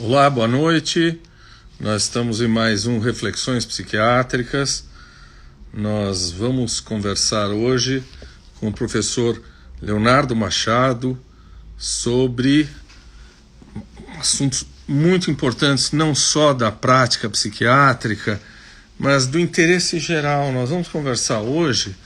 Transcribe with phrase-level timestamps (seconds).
[0.00, 1.20] Olá, boa noite.
[1.80, 4.84] Nós estamos em mais um Reflexões Psiquiátricas.
[5.74, 8.04] Nós vamos conversar hoje
[8.60, 9.42] com o professor
[9.82, 11.20] Leonardo Machado
[11.76, 12.68] sobre
[14.20, 18.40] assuntos muito importantes, não só da prática psiquiátrica,
[18.96, 20.52] mas do interesse geral.
[20.52, 21.96] Nós vamos conversar hoje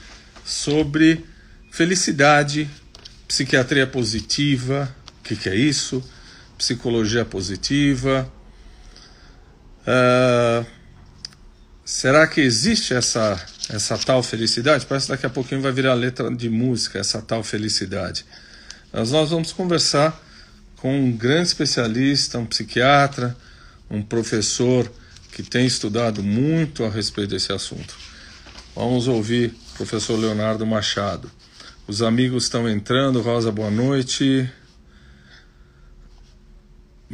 [0.43, 1.23] sobre
[1.69, 2.67] felicidade,
[3.27, 6.03] psiquiatria positiva, o que, que é isso?
[6.57, 8.31] Psicologia positiva.
[9.81, 10.65] Uh,
[11.83, 14.85] será que existe essa, essa tal felicidade?
[14.85, 18.25] Parece que daqui a pouquinho vai virar letra de música, essa tal felicidade.
[18.91, 20.21] Mas nós vamos conversar
[20.77, 23.35] com um grande especialista, um psiquiatra,
[23.89, 24.91] um professor
[25.31, 27.95] que tem estudado muito a respeito desse assunto.
[28.75, 31.31] Vamos ouvir o professor Leonardo Machado.
[31.87, 33.21] Os amigos estão entrando.
[33.21, 34.49] Rosa, boa noite.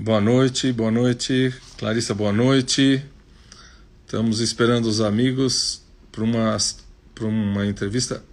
[0.01, 1.53] Boa noite, boa noite.
[1.77, 3.03] Clarissa, boa noite.
[4.05, 6.57] Estamos esperando os amigos para uma,
[7.19, 8.23] uma entrevista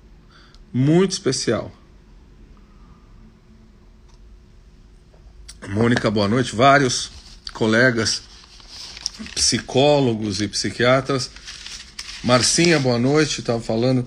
[0.73, 1.73] muito especial.
[5.69, 6.55] Mônica, boa noite.
[6.55, 7.11] Vários
[7.53, 8.23] colegas
[9.35, 11.29] psicólogos e psiquiatras.
[12.23, 13.41] Marcinha, boa noite.
[13.41, 14.07] Estava falando.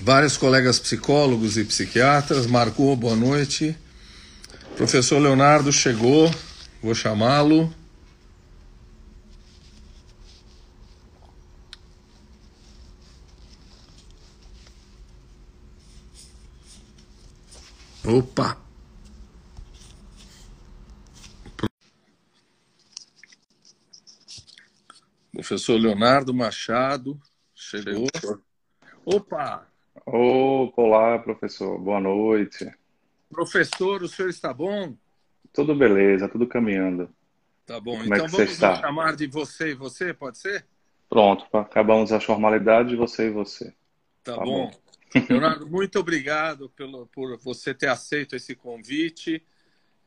[0.00, 2.46] Vários colegas psicólogos e psiquiatras.
[2.46, 3.76] Marcou, boa noite.
[4.76, 6.30] Professor Leonardo chegou.
[6.82, 7.72] Vou chamá-lo.
[18.04, 18.58] Opa!
[25.32, 27.18] Professor Leonardo Machado
[27.54, 28.06] chegou.
[29.06, 29.66] Opa!
[30.04, 31.78] Opa, olá, professor.
[31.78, 32.70] Boa noite.
[33.30, 34.94] Professor, o senhor está bom?
[35.52, 37.08] Tudo beleza, tudo caminhando.
[37.64, 40.64] Tá bom, Como é então é vamos chamar de você e você, pode ser?
[41.08, 43.74] Pronto, acabamos as formalidades de você e você.
[44.22, 44.70] Tá, tá bom.
[44.70, 45.22] bom.
[45.28, 49.42] Leonardo, muito obrigado pelo, por você ter aceito esse convite.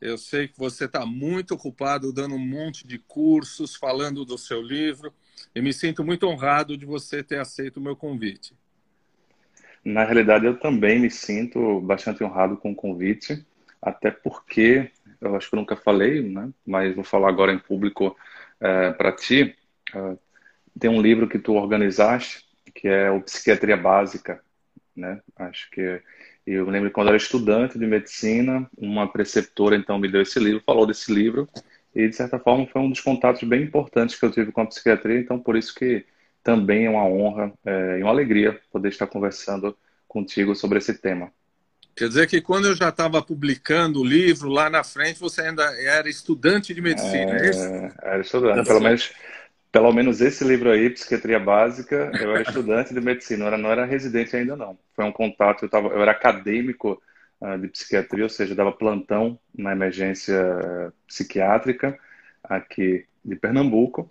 [0.00, 4.62] Eu sei que você está muito ocupado dando um monte de cursos, falando do seu
[4.62, 5.12] livro,
[5.54, 8.54] e me sinto muito honrado de você ter aceito o meu convite.
[9.84, 13.44] Na realidade, eu também me sinto bastante honrado com o convite,
[13.80, 16.50] até porque eu acho que eu nunca falei, né?
[16.66, 18.16] mas vou falar agora em público
[18.60, 19.56] é, para ti.
[19.94, 20.16] É,
[20.78, 24.42] tem um livro que tu organizaste, que é o Psiquiatria Básica.
[24.94, 25.20] Né?
[25.36, 26.02] Acho que
[26.46, 30.62] eu lembro quando eu era estudante de medicina, uma preceptora então me deu esse livro,
[30.64, 31.48] falou desse livro,
[31.94, 34.66] e de certa forma foi um dos contatos bem importantes que eu tive com a
[34.66, 36.04] psiquiatria, então por isso que
[36.42, 39.76] também é uma honra é, e uma alegria poder estar conversando
[40.08, 41.30] contigo sobre esse tema.
[41.94, 45.64] Quer dizer que quando eu já estava publicando o livro, lá na frente você ainda
[45.82, 47.96] era estudante de medicina, é, é isso?
[48.02, 49.12] Era estudante, pelo menos,
[49.70, 53.70] pelo menos esse livro aí, Psiquiatria Básica, eu era estudante de medicina, não era, não
[53.70, 54.78] era residente ainda não.
[54.94, 57.00] Foi um contato, eu, tava, eu era acadêmico
[57.40, 61.98] uh, de psiquiatria, ou seja, dava plantão na emergência psiquiátrica
[62.42, 64.08] aqui de Pernambuco.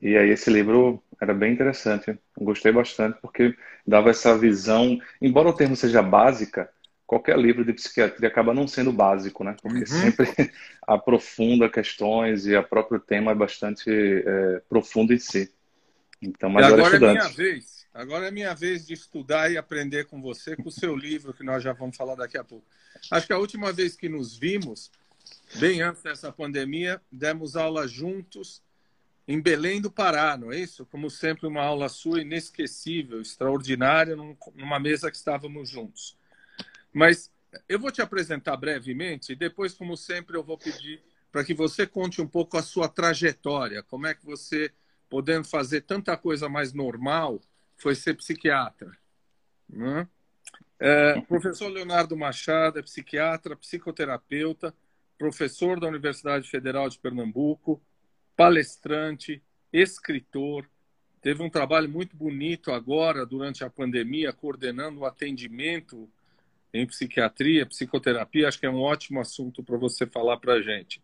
[0.00, 3.56] E aí esse livro era bem interessante, gostei bastante, porque
[3.86, 6.70] dava essa visão, embora o termo seja básica,
[7.06, 9.56] qualquer livro de psiquiatria acaba não sendo básico, né?
[9.62, 9.86] Porque uhum.
[9.86, 10.26] sempre
[10.86, 15.50] aprofunda questões e o próprio tema é bastante é, profundo em si.
[16.20, 17.86] Então, mas e agora é minha vez.
[17.94, 21.44] Agora é minha vez de estudar e aprender com você, com o seu livro, que
[21.44, 22.66] nós já vamos falar daqui a pouco.
[23.10, 24.90] Acho que a última vez que nos vimos,
[25.54, 28.62] bem antes dessa pandemia, demos aula juntos
[29.28, 30.86] em Belém do Pará, não é isso?
[30.86, 34.14] Como sempre, uma aula sua inesquecível, extraordinária,
[34.54, 36.16] numa mesa que estávamos juntos.
[36.92, 37.32] Mas
[37.68, 41.86] eu vou te apresentar brevemente e depois, como sempre, eu vou pedir para que você
[41.86, 43.82] conte um pouco a sua trajetória.
[43.82, 44.72] Como é que você,
[45.08, 47.40] podendo fazer tanta coisa mais normal,
[47.76, 48.96] foi ser psiquiatra?
[49.68, 50.08] Né?
[50.78, 54.74] É, professor Leonardo Machado é psiquiatra, psicoterapeuta,
[55.18, 57.82] professor da Universidade Federal de Pernambuco,
[58.36, 59.42] palestrante,
[59.72, 60.68] escritor.
[61.20, 66.08] Teve um trabalho muito bonito agora, durante a pandemia, coordenando o atendimento
[66.72, 71.02] em psiquiatria, psicoterapia, acho que é um ótimo assunto para você falar para a gente.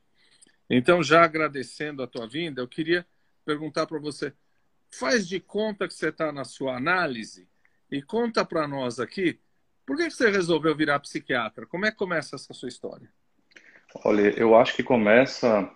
[0.68, 3.06] Então, já agradecendo a tua vinda, eu queria
[3.44, 4.32] perguntar para você,
[4.90, 7.48] faz de conta que você está na sua análise
[7.90, 9.40] e conta para nós aqui,
[9.84, 11.66] por que você resolveu virar psiquiatra?
[11.66, 13.10] Como é que começa essa sua história?
[14.04, 15.70] Olha, eu acho que começa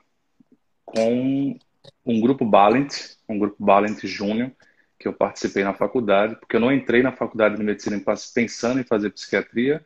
[0.86, 1.58] com
[2.06, 4.52] um grupo Balent, um grupo Balent Júnior,
[4.98, 8.00] que eu participei na faculdade, porque eu não entrei na faculdade de medicina
[8.34, 9.84] pensando em fazer psiquiatria.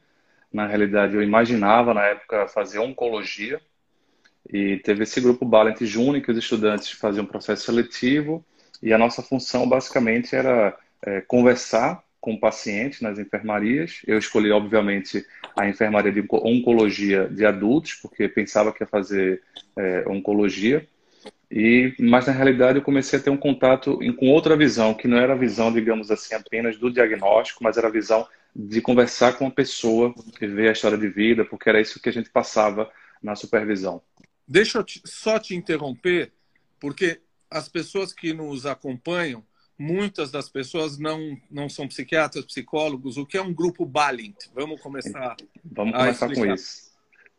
[0.52, 3.60] Na realidade, eu imaginava na época fazer oncologia.
[4.48, 8.44] E teve esse grupo Ballant Júnior, que os estudantes faziam um processo seletivo,
[8.82, 14.02] e a nossa função basicamente era é, conversar com o paciente nas enfermarias.
[14.06, 15.24] Eu escolhi, obviamente,
[15.56, 19.42] a enfermaria de oncologia de adultos, porque pensava que ia fazer
[19.76, 20.86] é, oncologia.
[21.50, 25.16] E, mas na realidade eu comecei a ter um contato com outra visão, que não
[25.16, 29.46] era a visão, digamos assim, apenas do diagnóstico, mas era a visão de conversar com
[29.46, 32.90] a pessoa e ver a história de vida, porque era isso que a gente passava
[33.22, 34.00] na supervisão.
[34.46, 36.32] Deixa eu te, só te interromper,
[36.78, 37.20] porque
[37.50, 39.44] as pessoas que nos acompanham,
[39.80, 43.16] muitas das pessoas não, não são psiquiatras, psicólogos.
[43.16, 44.36] O que é um grupo Balint?
[44.54, 45.36] Vamos começar.
[45.64, 46.90] Vamos começar com isso.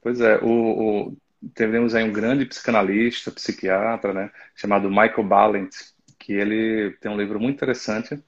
[0.02, 1.18] Pois é, o, o,
[1.54, 5.76] temos aí um grande psicanalista, psiquiatra, né, chamado Michael Balint,
[6.18, 8.20] que ele tem um livro muito interessante,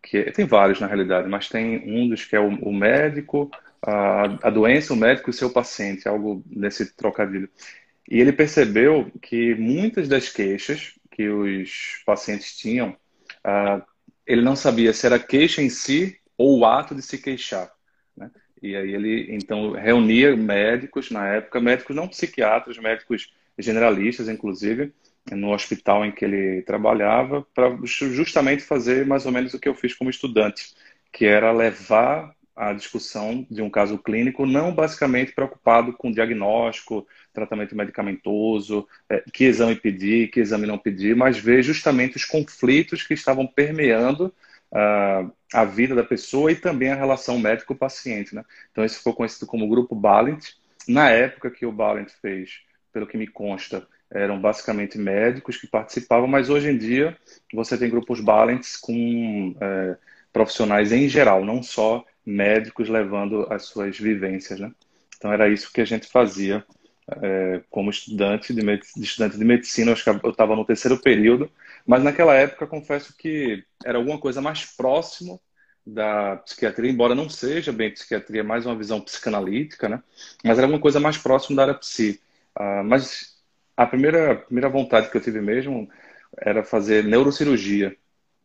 [0.00, 3.50] que tem vários na realidade, mas tem um dos que é o, o médico,
[3.82, 7.48] a, a doença, o médico e o seu paciente, algo nesse trocadilho.
[8.08, 12.96] E ele percebeu que muitas das queixas que os pacientes tinham,
[13.46, 13.82] uh,
[14.26, 17.70] ele não sabia se era queixa em si ou o ato de se queixar.
[18.16, 18.30] Né?
[18.62, 24.92] E aí ele, então, reunia médicos, na época, médicos não psiquiatras, médicos generalistas, inclusive,
[25.30, 29.74] no hospital em que ele trabalhava, para justamente fazer mais ou menos o que eu
[29.74, 30.74] fiz como estudante,
[31.12, 37.76] que era levar a discussão de um caso clínico, não basicamente preocupado com diagnóstico, tratamento
[37.76, 43.12] medicamentoso, é, que exame pedir, que exame não pedir, mas ver justamente os conflitos que
[43.12, 44.32] estavam permeando
[44.72, 48.34] uh, a vida da pessoa e também a relação médico-paciente.
[48.34, 48.42] Né?
[48.72, 50.52] Então, isso foi conhecido como Grupo Balint.
[50.88, 52.60] Na época que o Balint fez,
[52.90, 57.16] pelo que me consta, eram basicamente médicos que participavam, mas hoje em dia
[57.52, 59.96] você tem grupos Balents com é,
[60.32, 64.72] profissionais em geral, não só médicos levando as suas vivências, né?
[65.16, 66.64] Então era isso que a gente fazia
[67.22, 69.94] é, como estudante de, de, estudante de medicina.
[70.22, 71.50] Eu estava no terceiro período,
[71.86, 75.40] mas naquela época confesso que era alguma coisa mais próximo
[75.86, 80.02] da psiquiatria, embora não seja bem psiquiatria, mais uma visão psicanalítica, né?
[80.42, 82.20] Mas era alguma coisa mais próximo da área psi.
[82.58, 83.36] Uh, mas
[83.76, 85.88] a primeira, a primeira vontade que eu tive mesmo
[86.36, 87.96] era fazer neurocirurgia.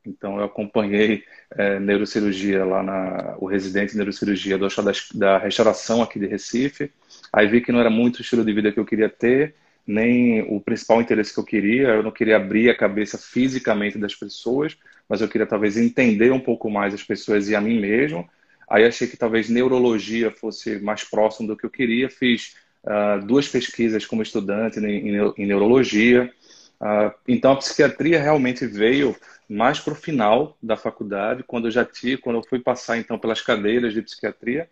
[0.05, 6.01] Então, eu acompanhei é, neurocirurgia lá na o residente de neurocirurgia do da, da Restauração
[6.01, 6.91] aqui de Recife.
[7.31, 9.55] Aí vi que não era muito o estilo de vida que eu queria ter,
[9.85, 11.89] nem o principal interesse que eu queria.
[11.89, 14.75] Eu não queria abrir a cabeça fisicamente das pessoas,
[15.07, 18.27] mas eu queria talvez entender um pouco mais as pessoas e a mim mesmo.
[18.69, 22.09] Aí achei que talvez neurologia fosse mais próximo do que eu queria.
[22.09, 22.55] Fiz
[22.85, 26.31] uh, duas pesquisas como estudante em, em, em neurologia.
[26.79, 29.15] Uh, então a psiquiatria realmente veio
[29.51, 33.19] mais para o final da faculdade, quando eu já tinha, quando eu fui passar então
[33.19, 34.69] pelas cadeiras de psiquiatria.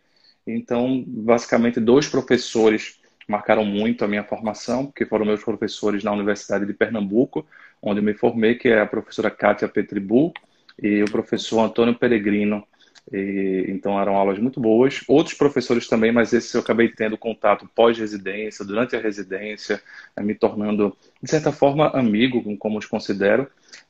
[0.47, 2.97] Então, basicamente, dois professores
[3.27, 7.45] marcaram muito a minha formação, que foram meus professores na Universidade de Pernambuco,
[7.81, 10.33] onde eu me formei, que é a professora Kátia Petribu
[10.81, 12.65] e o professor Antônio Peregrino.
[13.11, 15.03] E, então eram aulas muito boas.
[15.09, 19.81] Outros professores também, mas esses eu acabei tendo contato pós-residência, durante a residência,
[20.21, 23.45] me tornando, de certa forma, amigo, como os considero.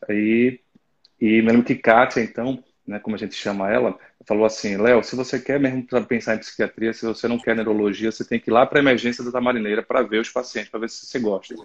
[0.09, 0.59] E
[1.19, 5.03] e me lembro que Kátia, então, né, como a gente chama ela, falou assim: Léo,
[5.03, 8.49] se você quer mesmo pensar em psiquiatria, se você não quer neurologia, você tem que
[8.49, 11.19] ir lá para a emergência da Tamarineira para ver os pacientes, para ver se você
[11.19, 11.55] gosta.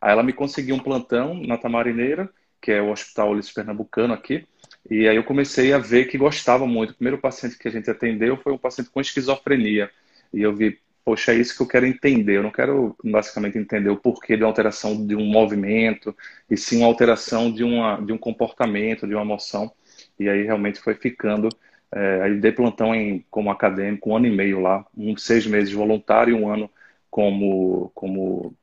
[0.00, 2.30] Aí ela me conseguiu um plantão na Tamarineira,
[2.60, 4.46] que é o Hospital Ulisses Pernambucano aqui,
[4.90, 6.90] e aí eu comecei a ver que gostava muito.
[6.90, 9.90] O primeiro paciente que a gente atendeu foi um paciente com esquizofrenia.
[10.32, 12.36] E eu vi, poxa, é isso que eu quero entender.
[12.36, 16.14] Eu não quero basicamente entender o porquê de uma alteração de um movimento,
[16.50, 19.72] e sim uma alteração de, uma, de um comportamento, de uma emoção.
[20.18, 21.48] E aí realmente foi ficando.
[21.90, 25.72] É, aí dei plantão em, como acadêmico, um ano e meio lá, um, seis meses
[25.72, 26.70] voluntário e um ano
[27.10, 28.54] como, como,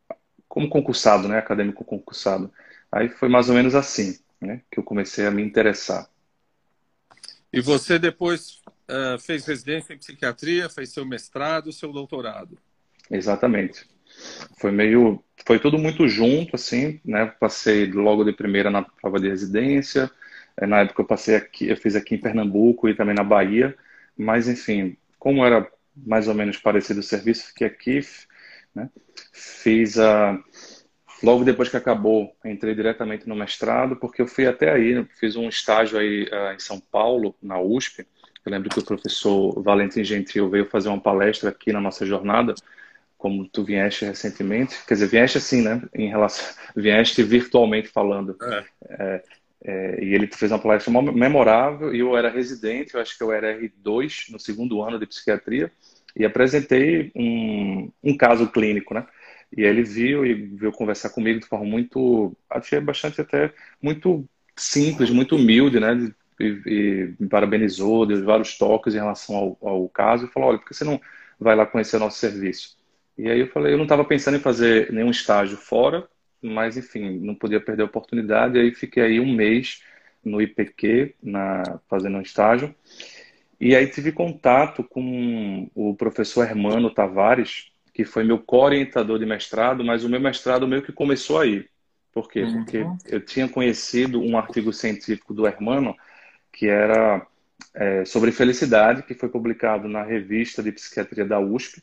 [0.48, 1.40] como concursado, né?
[1.40, 2.52] Acadêmico concursado.
[2.92, 4.62] Aí foi mais ou menos assim né?
[4.72, 6.08] que eu comecei a me interessar.
[7.52, 12.58] E você depois uh, fez residência em psiquiatria, fez seu mestrado, seu doutorado.
[13.10, 13.88] Exatamente.
[14.58, 17.26] Foi meio, foi tudo muito junto, assim, né?
[17.40, 20.10] Passei logo de primeira na prova de residência.
[20.58, 23.76] Eh, na época eu passei aqui, eu fiz aqui em Pernambuco e também na Bahia.
[24.18, 28.00] Mas enfim, como era mais ou menos parecido o serviço, fiquei aqui,
[28.74, 28.90] né?
[29.34, 30.42] Fiz a
[31.24, 35.48] logo depois que acabou, entrei diretamente no mestrado, porque eu fui até aí, fiz um
[35.50, 38.06] estágio aí uh, em São Paulo, na USP,
[38.46, 42.54] eu lembro que o professor Valentim Gentil veio fazer uma palestra aqui na nossa jornada,
[43.18, 44.76] como tu vieste recentemente.
[44.88, 45.82] Quer dizer, vieste assim, né?
[45.94, 48.38] Em relação, vieste virtualmente falando.
[48.42, 48.66] É.
[48.88, 49.24] É,
[49.64, 53.32] é, e ele fez uma palestra memorável e eu era residente, eu acho que eu
[53.32, 55.72] era R2 no segundo ano de psiquiatria
[56.16, 59.08] e apresentei um, um caso clínico, né?
[59.56, 65.10] E ele viu e veio conversar comigo de forma muito, achei bastante até muito simples,
[65.10, 66.12] muito humilde, né?
[66.40, 70.58] E, e me parabenizou, deu vários toques em relação ao, ao caso e falou: olha,
[70.58, 71.00] por que você não
[71.40, 72.78] vai lá conhecer o nosso serviço?
[73.18, 76.08] E aí eu falei: eu não estava pensando em fazer nenhum estágio fora,
[76.42, 78.58] mas enfim, não podia perder a oportunidade.
[78.58, 79.82] E aí fiquei aí um mês
[80.24, 82.74] no IPQ, na, fazendo um estágio.
[83.60, 89.84] E aí tive contato com o professor Hermano Tavares, que foi meu co-orientador de mestrado,
[89.84, 91.66] mas o meu mestrado meio que começou aí.
[92.12, 92.44] Por quê?
[92.44, 92.64] Uhum.
[92.64, 95.96] Porque eu tinha conhecido um artigo científico do Hermano
[96.56, 97.26] que era
[97.74, 101.82] é, sobre felicidade, que foi publicado na revista de psiquiatria da USP,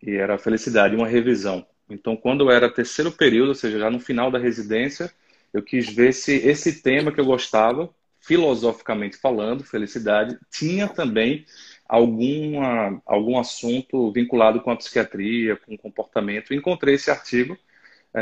[0.00, 1.66] e era Felicidade, uma revisão.
[1.90, 5.12] Então, quando era terceiro período, ou seja, já no final da residência,
[5.52, 7.90] eu quis ver se esse tema que eu gostava,
[8.20, 11.44] filosoficamente falando, felicidade, tinha também
[11.86, 16.54] alguma, algum assunto vinculado com a psiquiatria, com o comportamento.
[16.54, 17.58] Encontrei esse artigo,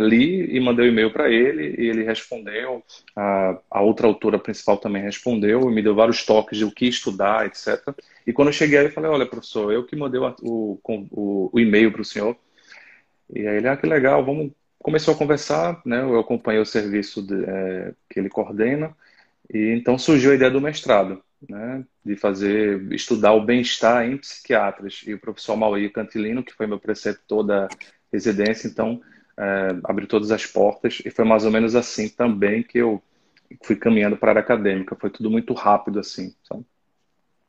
[0.00, 2.82] li e mandei um e-mail para ele, e ele respondeu.
[3.14, 6.87] A, a outra autora principal também respondeu, e me deu vários toques de o que
[6.87, 7.94] estudar, etc.
[8.26, 10.80] E quando eu cheguei aí, eu falei: Olha, professor, eu que mandei o, o,
[11.11, 12.37] o, o e-mail para o senhor.
[13.34, 14.52] E aí ele, ah, que legal, vamos.
[14.78, 16.00] Começou a conversar, né?
[16.02, 18.96] Eu acompanhei o serviço de, é, que ele coordena,
[19.52, 25.02] e então surgiu a ideia do mestrado né, de fazer, estudar o bem-estar em psiquiatras.
[25.06, 27.68] E o professor Mauri Cantilino, que foi meu preceptor da
[28.12, 29.00] residência, então
[29.38, 31.02] é, abriu todas as portas.
[31.04, 33.02] E foi mais ou menos assim também que eu
[33.62, 34.96] fui caminhando para a área acadêmica.
[34.96, 36.64] Foi tudo muito rápido assim, sabe?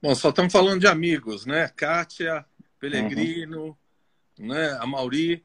[0.02, 1.70] Bom, só estamos falando de amigos, né?
[1.76, 2.46] Kátia,
[2.80, 3.78] Pellegrino,
[4.40, 4.48] uhum.
[4.48, 4.78] né?
[4.80, 5.44] a Mauri.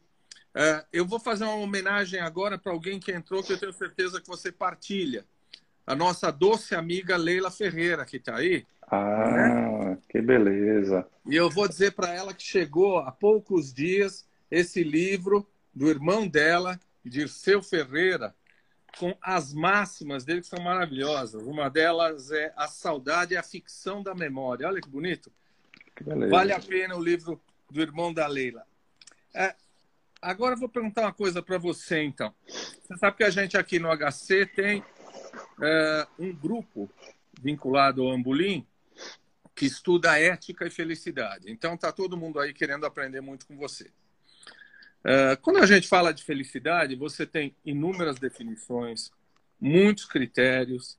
[0.54, 4.20] É, eu vou fazer uma homenagem agora para alguém que entrou, que eu tenho certeza
[4.20, 5.24] que você partilha
[5.88, 8.66] a nossa doce amiga Leila Ferreira, que está aí.
[8.90, 9.98] Ah, né?
[10.08, 11.06] que beleza.
[11.26, 16.26] E eu vou dizer para ela que chegou há poucos dias esse livro do irmão
[16.26, 18.34] dela, Dirceu Ferreira,
[18.98, 21.42] com as máximas dele que são maravilhosas.
[21.42, 24.66] Uma delas é A Saudade e a Ficção da Memória.
[24.66, 25.30] Olha que bonito.
[25.94, 28.66] Que vale a pena o livro do irmão da Leila.
[29.34, 29.54] É,
[30.20, 32.34] agora eu vou perguntar uma coisa para você, então.
[32.46, 34.84] Você sabe que a gente aqui no HC tem
[35.62, 36.90] é, um grupo
[37.40, 38.66] vinculado ao Ambulim
[39.54, 41.50] que estuda ética e felicidade.
[41.50, 43.90] Então, está todo mundo aí querendo aprender muito com você.
[45.08, 49.10] É, quando a gente fala de felicidade, você tem inúmeras definições,
[49.58, 50.98] muitos critérios,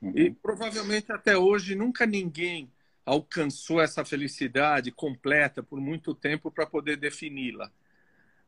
[0.00, 0.12] uhum.
[0.14, 2.70] e provavelmente até hoje nunca ninguém
[3.04, 7.68] alcançou essa felicidade completa por muito tempo para poder defini-la.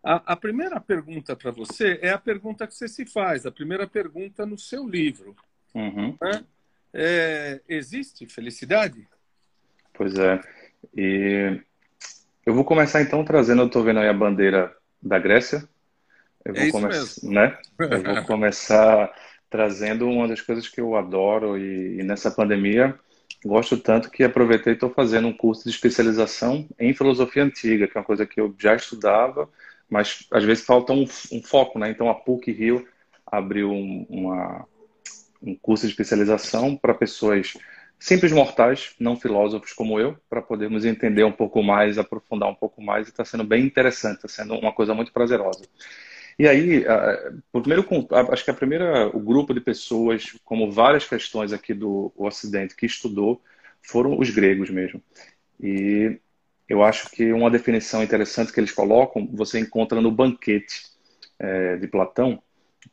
[0.01, 3.89] A, a, primeira pergunta para você é a pergunta que você se faz, a primeira
[3.89, 5.35] pergunta no seu livro.
[5.75, 6.17] Uhum.
[6.23, 6.45] Né?
[6.95, 9.09] É, existe felicidade?
[9.93, 10.41] Pois é.
[10.97, 11.61] E
[12.47, 15.69] eu vou começar então trazendo, eu estou vendo aí a bandeira da Grécia.
[16.45, 16.89] Eu vou, é come...
[17.23, 17.59] né?
[17.79, 19.13] eu vou começar
[19.49, 22.99] trazendo uma das coisas que eu adoro e, e nessa pandemia
[23.45, 27.97] gosto tanto que aproveitei e estou fazendo um curso de especialização em filosofia antiga, que
[27.97, 29.49] é uma coisa que eu já estudava,
[29.89, 31.91] mas às vezes falta um, um foco, né?
[31.91, 32.87] Então a PUC Rio
[33.27, 34.67] abriu um, uma,
[35.43, 37.55] um curso de especialização para pessoas
[38.01, 42.83] simples mortais, não filósofos como eu, para podermos entender um pouco mais, aprofundar um pouco
[42.83, 45.63] mais, está sendo bem interessante, está sendo uma coisa muito prazerosa.
[46.39, 46.85] E aí,
[47.53, 47.87] o primeiro,
[48.33, 52.87] acho que a primeira, o grupo de pessoas, como várias questões aqui do Ocidente que
[52.87, 53.43] estudou,
[53.83, 55.03] foram os gregos mesmo.
[55.63, 56.19] E
[56.67, 60.85] eu acho que uma definição interessante que eles colocam, você encontra no banquete
[61.39, 62.43] é, de Platão,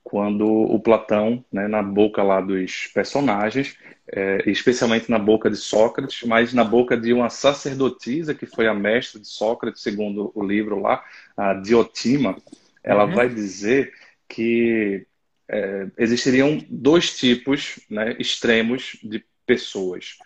[0.09, 3.77] quando o Platão, né, na boca lá dos personagens,
[4.09, 8.73] é, especialmente na boca de Sócrates, mas na boca de uma sacerdotisa que foi a
[8.73, 11.03] mestra de Sócrates, segundo o livro lá,
[11.35, 12.37] a Diotima,
[12.81, 13.15] ela uhum.
[13.15, 13.91] vai dizer
[14.29, 15.05] que
[15.45, 20.17] é, existiriam dois tipos né, extremos de pessoas.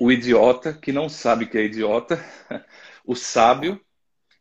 [0.00, 2.18] O idiota, que não sabe que é idiota,
[3.04, 3.78] o sábio,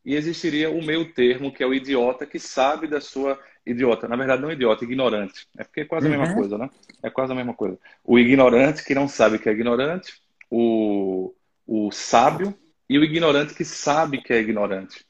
[0.06, 3.38] e existiria o meio termo, que é o idiota que sabe da sua
[3.70, 4.08] idiota.
[4.08, 5.48] Na verdade, não idiota, ignorante.
[5.58, 6.36] É porque é quase a mesma uhum.
[6.36, 6.70] coisa, né?
[7.04, 7.78] É quase a mesma coisa.
[8.04, 10.14] O ignorante que não sabe que é ignorante,
[10.50, 11.34] o,
[11.66, 12.58] o sábio
[12.90, 15.06] e o ignorante que sabe que é ignorante.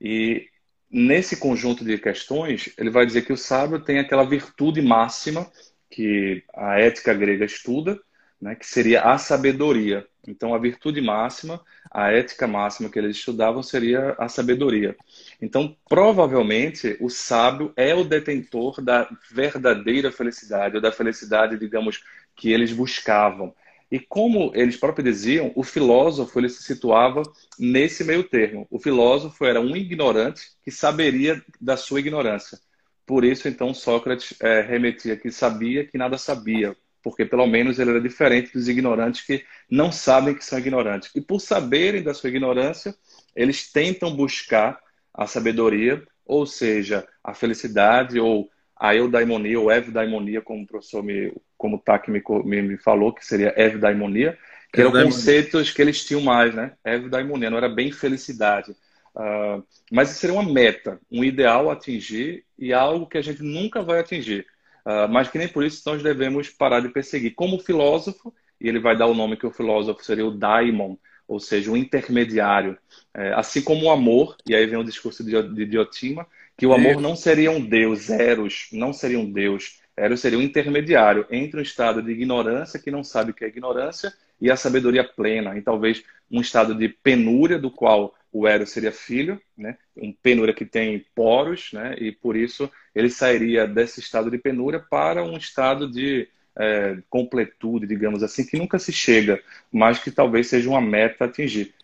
[0.00, 0.48] E
[0.90, 5.50] nesse conjunto de questões, ele vai dizer que o sábio tem aquela virtude máxima
[5.90, 7.98] que a ética grega estuda,
[8.40, 10.06] né, que seria a sabedoria.
[10.26, 14.96] Então, a virtude máxima, a ética máxima que eles estudavam seria a sabedoria.
[15.40, 22.02] Então, provavelmente, o sábio é o detentor da verdadeira felicidade, ou da felicidade, digamos,
[22.34, 23.54] que eles buscavam.
[23.90, 27.22] E como eles próprios diziam, o filósofo ele se situava
[27.58, 28.66] nesse meio termo.
[28.70, 32.58] O filósofo era um ignorante que saberia da sua ignorância.
[33.06, 37.90] Por isso, então, Sócrates é, remetia que sabia que nada sabia, porque pelo menos ele
[37.90, 41.08] era diferente dos ignorantes que não sabem que são ignorantes.
[41.14, 42.92] E por saberem da sua ignorância,
[43.36, 44.76] eles tentam buscar
[45.14, 51.32] a sabedoria, ou seja, a felicidade ou a eudaimonia ou evdaimonia, como o professor me,
[51.56, 54.36] como o Tak me, me, me falou, que seria evdaimonia,
[54.72, 56.72] que eram conceitos que eles tinham mais, né?
[56.84, 58.72] Evdaimonia, não era bem felicidade.
[59.14, 63.44] Uh, mas isso seria uma meta, um ideal a atingir e algo que a gente
[63.44, 64.44] nunca vai atingir.
[64.86, 67.34] Uh, mas que nem por isso nós devemos parar de perseguir.
[67.34, 70.94] Como filósofo, e ele vai dar o nome que o filósofo seria o daimon,
[71.26, 72.78] ou seja, o intermediário.
[73.12, 76.24] É, assim como o amor, e aí vem o discurso de Diotima,
[76.56, 79.80] que o amor não seria um Deus, Eros não seria um Deus.
[79.96, 83.48] Eros seria um intermediário entre um estado de ignorância, que não sabe o que é
[83.48, 88.70] ignorância, e a sabedoria plena, e talvez um estado de penúria, do qual o Eros
[88.70, 89.78] seria filho, né?
[89.96, 91.96] um penúria que tem poros, né?
[91.98, 96.28] e por isso ele sairia desse estado de penúria para um estado de
[96.58, 101.74] é, completude, digamos assim, que nunca se chega, mas que talvez seja uma meta atingir.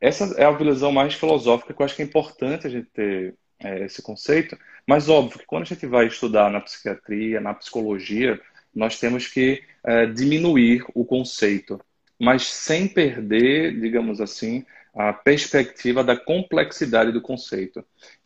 [0.00, 3.34] Essa é a visão mais filosófica que eu acho que é importante a gente ter
[3.60, 8.40] é, esse conceito, mas óbvio que quando a gente vai estudar na psiquiatria, na psicologia,
[8.74, 11.80] nós temos que é, diminuir o conceito,
[12.18, 17.84] mas sem perder, digamos assim, a perspectiva da complexidade do conceito.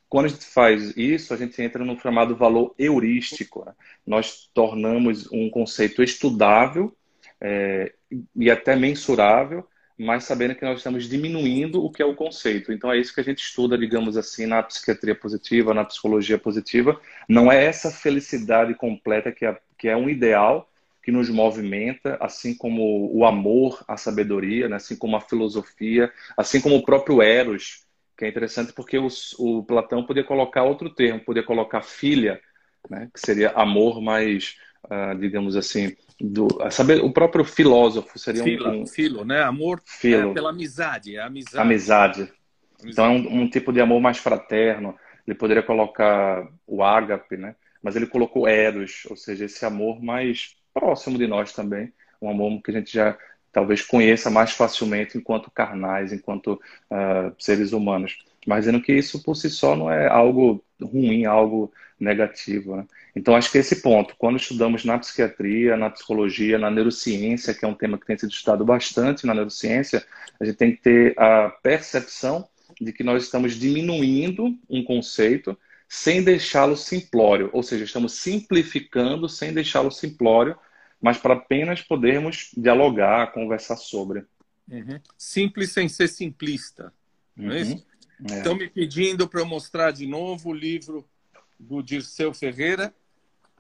[0.09, 3.65] Quando a gente faz isso, a gente entra no chamado valor heurístico.
[3.65, 3.73] Né?
[4.07, 6.97] Nós tornamos um conceito estudável
[7.41, 7.93] é,
[8.35, 9.67] e até mensurável
[9.99, 12.73] mas sabendo que nós estamos diminuindo o que é o conceito.
[12.73, 17.01] Então é isso que a gente estuda, digamos assim, na psiquiatria positiva, na psicologia positiva.
[17.29, 20.71] Não é essa felicidade completa que é, que é um ideal
[21.07, 24.75] que nos movimenta, assim como o amor, a sabedoria, né?
[24.75, 27.85] assim como a filosofia, assim como o próprio Eros,
[28.19, 32.41] que é interessante porque os, o Platão podia colocar outro termo, podia colocar filha,
[32.91, 33.09] né?
[33.15, 38.85] que seria amor mais, uh, digamos assim, do saber o próprio filósofo seria filo, um,
[38.85, 40.31] filo né amor filo.
[40.31, 42.33] É pela amizade é amizade amizade, amizade.
[42.85, 47.55] então é um, um, tipo de amor mais fraterno ele poderia colocar o ágape né
[47.83, 51.91] mas ele colocou eros ou seja esse amor mais próximo de nós também.
[52.21, 53.17] Um amor que a gente já
[53.51, 56.61] talvez conheça mais facilmente enquanto carnais enquanto
[56.91, 58.19] uh, seres humanos.
[58.47, 62.87] Mas dizendo que isso por si só não é algo ruim algo negativo né?
[63.17, 67.69] Então, acho que esse ponto, quando estudamos na psiquiatria, na psicologia, na neurociência, que é
[67.69, 70.05] um tema que tem sido estudado bastante na neurociência,
[70.39, 72.47] a gente tem que ter a percepção
[72.79, 75.57] de que nós estamos diminuindo um conceito
[75.89, 80.55] sem deixá-lo simplório, ou seja, estamos simplificando sem deixá-lo simplório,
[81.01, 84.25] mas para apenas podermos dialogar, conversar sobre.
[84.69, 85.01] Uhum.
[85.17, 86.93] Simples sem ser simplista,
[87.37, 87.75] não é isso?
[88.21, 88.27] Uhum.
[88.31, 88.39] É.
[88.39, 91.07] Estão me pedindo para eu mostrar de novo o livro
[91.59, 92.95] do Dirceu Ferreira,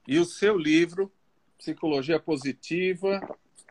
[0.06, 1.12] e o seu livro,
[1.58, 3.20] Psicologia Positiva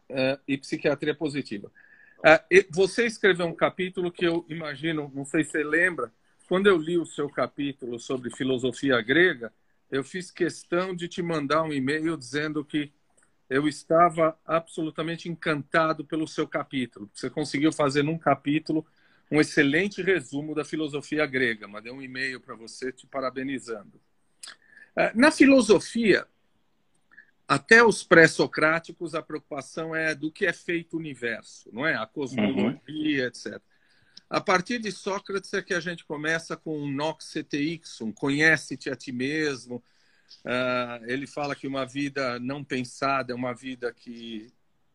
[0.09, 1.71] uh, e Psiquiatria Positiva.
[2.19, 6.11] Uh, você escreveu um capítulo que eu imagino, não sei se você lembra,
[6.47, 9.51] quando eu li o seu capítulo sobre filosofia grega,
[9.89, 12.91] eu fiz questão de te mandar um e-mail dizendo que
[13.49, 17.09] eu estava absolutamente encantado pelo seu capítulo.
[17.13, 18.85] Você conseguiu fazer num capítulo
[19.31, 21.67] um excelente resumo da filosofia grega.
[21.67, 23.99] Mandei um e-mail para você te parabenizando.
[24.95, 26.27] É, na filosofia,
[27.47, 31.95] até os pré-socráticos, a preocupação é do que é feito o universo, não é?
[31.95, 33.27] A cosmologia, uhum.
[33.27, 33.61] etc.
[34.29, 38.95] A partir de Sócrates é que a gente começa com o nox ixum, conhece-te a
[38.95, 39.83] ti mesmo.
[40.43, 44.47] Uh, ele fala que uma vida não pensada é uma vida que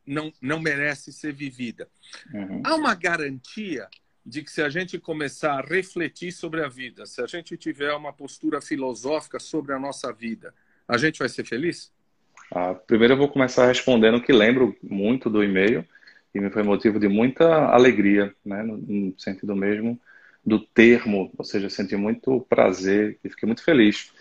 [0.06, 1.88] não, não merece ser vivida.
[2.32, 2.62] Uhum.
[2.64, 3.88] Há uma garantia
[4.24, 7.92] de que se a gente começar a refletir sobre a vida, se a gente tiver
[7.94, 10.54] uma postura filosófica sobre a nossa vida,
[10.86, 11.92] a gente vai ser feliz?
[12.52, 15.86] Ah, primeiro eu vou começar respondendo que lembro muito do e-mail
[16.34, 19.98] e me foi motivo de muita alegria, né, no, no sentido mesmo
[20.44, 24.12] do termo, ou seja, senti muito prazer e fiquei muito feliz.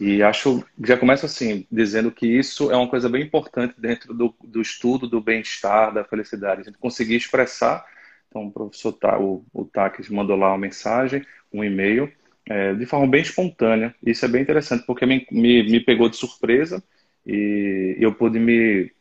[0.00, 4.34] E acho, já começo assim, dizendo que isso é uma coisa bem importante dentro do,
[4.44, 6.60] do estudo do bem-estar, da felicidade.
[6.60, 7.84] A gente conseguir expressar
[8.28, 12.12] então, o professor tá, o, o Takis mandou lá uma mensagem, um e-mail,
[12.46, 13.94] é, de forma bem espontânea.
[14.04, 16.82] Isso é bem interessante, porque me, me, me pegou de surpresa
[17.26, 18.92] e eu pude me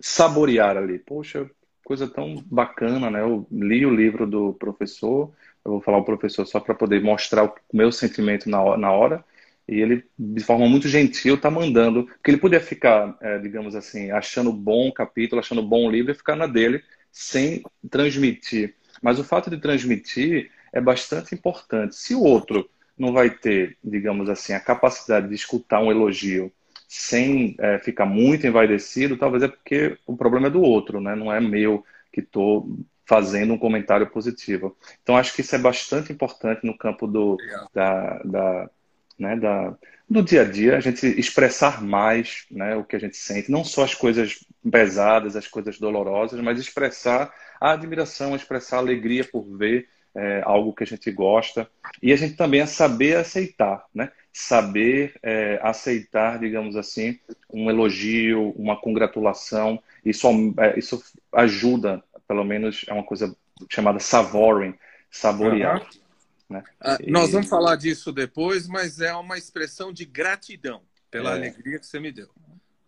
[0.00, 0.98] saborear ali.
[0.98, 1.50] Poxa,
[1.84, 3.20] coisa tão bacana, né?
[3.20, 5.32] Eu li o livro do professor,
[5.64, 9.24] eu vou falar o professor só para poder mostrar o meu sentimento na na hora
[9.68, 12.06] e ele, de forma muito gentil, está mandando.
[12.06, 16.10] Porque ele podia ficar, é, digamos assim, achando bom o capítulo, achando bom o livro
[16.10, 18.74] e ficar na dele, sem transmitir.
[19.02, 21.96] Mas o fato de transmitir é bastante importante.
[21.96, 26.50] Se o outro não vai ter, digamos assim, a capacidade de escutar um elogio
[26.88, 31.14] sem é, ficar muito envaidecido, talvez é porque o problema é do outro, né?
[31.14, 32.66] não é meu que estou
[33.04, 34.76] fazendo um comentário positivo.
[35.02, 37.36] Então, acho que isso é bastante importante no campo do,
[37.74, 38.70] da, da,
[39.18, 39.74] né, da,
[40.08, 43.64] do dia a dia, a gente expressar mais né, o que a gente sente, não
[43.64, 49.42] só as coisas pesadas, as coisas dolorosas, mas expressar a admiração, expressar a alegria por
[49.42, 51.68] ver é, algo que a gente gosta.
[52.02, 54.10] E a gente também é saber aceitar, né?
[54.32, 57.18] Saber é, aceitar, digamos assim,
[57.52, 59.82] um elogio, uma congratulação.
[60.04, 60.26] Isso,
[60.58, 61.02] é, isso
[61.32, 63.34] ajuda, pelo menos, é uma coisa
[63.68, 64.74] chamada savoring,
[65.10, 65.80] saborear.
[65.80, 66.07] Uhum.
[66.48, 66.62] Né?
[66.80, 67.10] Ah, e...
[67.10, 71.34] Nós vamos falar disso depois, mas é uma expressão de gratidão pela é.
[71.34, 72.28] alegria que você me deu.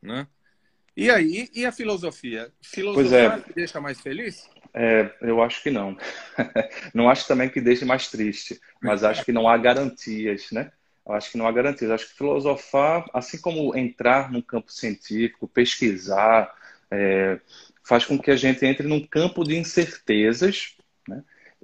[0.03, 0.27] Né?
[0.97, 2.53] E aí, e a filosofia?
[2.63, 3.53] Filosofia é.
[3.55, 4.49] deixa mais feliz?
[4.73, 5.97] É, eu acho que não.
[6.95, 10.71] não acho também que deixe mais triste, mas acho que não há garantias, né?
[11.07, 11.91] Eu acho que não há garantias.
[11.91, 16.55] Acho que filosofar, assim como entrar num campo científico, pesquisar,
[16.91, 17.41] é,
[17.85, 20.77] faz com que a gente entre num campo de incertezas?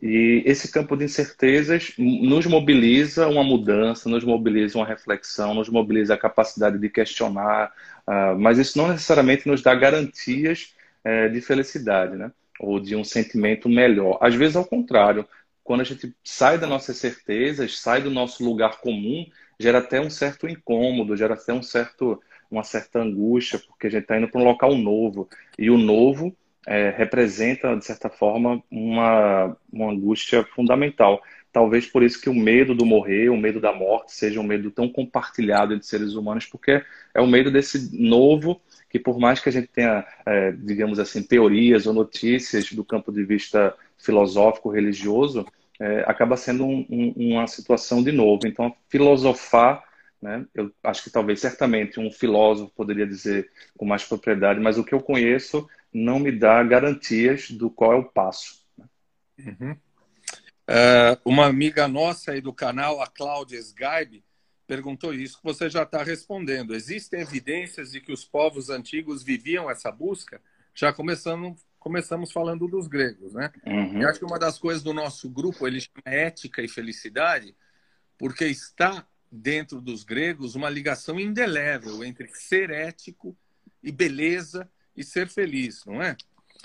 [0.01, 6.15] E esse campo de incertezas nos mobiliza uma mudança, nos mobiliza uma reflexão, nos mobiliza
[6.15, 7.73] a capacidade de questionar,
[8.07, 12.31] uh, mas isso não necessariamente nos dá garantias uh, de felicidade, né?
[12.61, 14.19] Ou de um sentimento melhor.
[14.21, 15.27] Às vezes, ao contrário,
[15.65, 19.27] quando a gente sai das nossas certezas, sai do nosso lugar comum,
[19.59, 24.03] gera até um certo incômodo, gera até um certo, uma certa angústia, porque a gente
[24.03, 25.29] está indo para um local novo.
[25.59, 31.23] E o novo é, representa, de certa forma, uma, uma angústia fundamental.
[31.53, 34.71] Talvez por isso que o medo do morrer, o medo da morte, seja um medo
[34.71, 36.83] tão compartilhado entre seres humanos, porque
[37.15, 41.23] é o medo desse novo que, por mais que a gente tenha, é, digamos assim,
[41.23, 45.47] teorias ou notícias do campo de vista filosófico, religioso,
[45.81, 48.47] é, acaba sendo um, um, uma situação de novo.
[48.47, 49.83] Então, filosofar
[50.21, 50.47] né?
[50.55, 54.95] Eu acho que talvez certamente um filósofo poderia dizer com mais propriedade, mas o que
[54.95, 58.63] eu conheço não me dá garantias do qual é o passo.
[59.39, 59.73] Uhum.
[59.73, 64.23] Uh, uma amiga nossa aí do canal, a Cláudia Sgaibe,
[64.67, 66.75] perguntou isso, que você já está respondendo.
[66.75, 70.41] Existem evidências de que os povos antigos viviam essa busca?
[70.75, 73.51] Já começando, começamos falando dos gregos, né?
[73.65, 74.03] Uhum.
[74.03, 77.57] Eu acho que uma das coisas do nosso grupo, ele chama ética e felicidade,
[78.19, 83.37] porque está dentro dos gregos uma ligação indelével entre ser ético
[83.83, 86.17] e beleza e ser feliz, não é?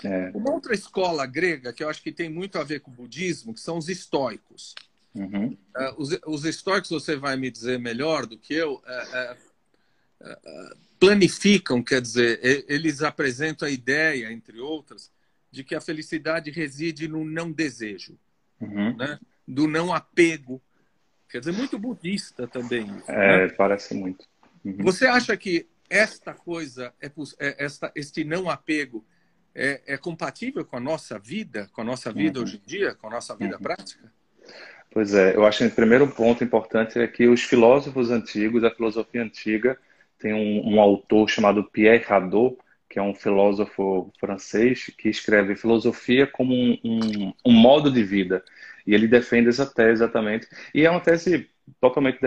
[0.04, 0.30] é?
[0.34, 3.54] Uma outra escola grega que eu acho que tem muito a ver com o budismo,
[3.54, 4.74] que são os estoicos.
[5.14, 5.56] Uhum.
[5.76, 9.36] Uh, os, os, estoicos, você vai me dizer melhor do que eu, uh,
[10.22, 15.10] uh, planificam, quer dizer, eles apresentam a ideia, entre outras,
[15.50, 18.18] de que a felicidade reside no não desejo,
[18.58, 18.96] uhum.
[18.96, 19.18] né?
[19.46, 20.62] do não apego.
[21.28, 22.86] Quer dizer, muito budista também.
[23.06, 23.52] É, né?
[23.52, 24.24] parece muito.
[24.64, 24.78] Uhum.
[24.78, 27.06] Você acha que esta coisa, é,
[27.38, 29.04] é, esta, este não apego,
[29.54, 32.44] é, é, compatível com a nossa vida, com a nossa vida uhum.
[32.44, 33.62] hoje em dia, com a nossa vida uhum.
[33.62, 34.10] prática?
[34.90, 38.70] Pois é, eu acho que o primeiro ponto importante é que os filósofos antigos, a
[38.70, 39.78] filosofia antiga,
[40.18, 42.56] tem um, um autor chamado Pierre Hadot,
[42.88, 48.44] que é um filósofo francês, que escreve filosofia como um, um, um modo de vida.
[48.86, 50.46] E ele defende essa tese exatamente.
[50.74, 51.48] E é uma tese
[51.80, 52.18] totalmente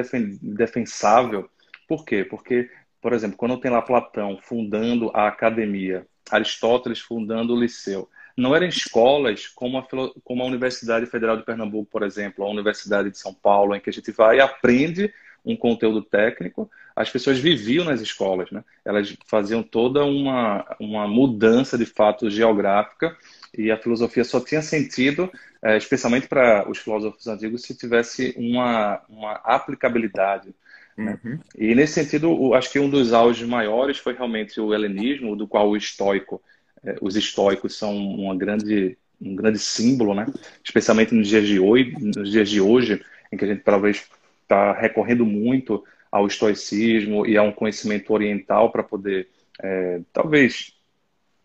[0.42, 1.50] defensável.
[1.88, 2.24] Por quê?
[2.24, 2.70] Porque
[3.06, 8.66] por exemplo, quando tem lá Platão fundando a academia, Aristóteles fundando o liceu, não eram
[8.66, 9.86] escolas como a,
[10.24, 13.92] como a Universidade Federal de Pernambuco, por exemplo, a Universidade de São Paulo, em que
[13.92, 15.14] a gente vai e aprende
[15.46, 18.64] um conteúdo técnico, as pessoas viviam nas escolas, né?
[18.84, 23.16] Elas faziam toda uma, uma mudança de fato geográfica
[23.56, 29.00] e a filosofia só tinha sentido, é, especialmente para os filósofos antigos, se tivesse uma,
[29.08, 30.56] uma aplicabilidade?
[30.98, 31.40] Uhum.
[31.58, 35.70] E nesse sentido, acho que um dos auges maiores foi realmente o helenismo, do qual
[35.70, 36.42] o estoico,
[36.84, 40.26] eh, os estoicos são uma grande, um grande símbolo, né?
[40.64, 44.08] especialmente nos dias de hoje, nos dias de hoje em que a gente talvez
[44.44, 49.28] está recorrendo muito ao estoicismo e a um conhecimento oriental para poder,
[49.62, 50.74] é, talvez,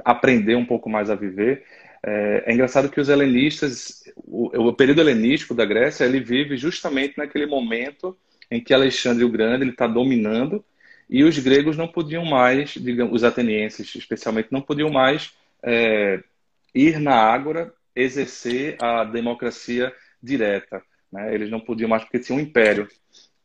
[0.04, 1.64] aprender um pouco mais a viver.
[2.02, 7.18] É, é, engraçado que os helenistas, o, o período helenístico da Grécia, ele vive justamente
[7.18, 8.16] naquele momento
[8.50, 10.64] em que Alexandre o Grande está dominando
[11.08, 15.32] e os gregos não podiam mais, digamos, os atenienses especialmente, não podiam mais
[15.62, 16.22] é,
[16.74, 20.82] ir na ágora exercer a democracia direta.
[21.10, 21.34] Né?
[21.34, 22.88] Eles não podiam mais porque tinham um império.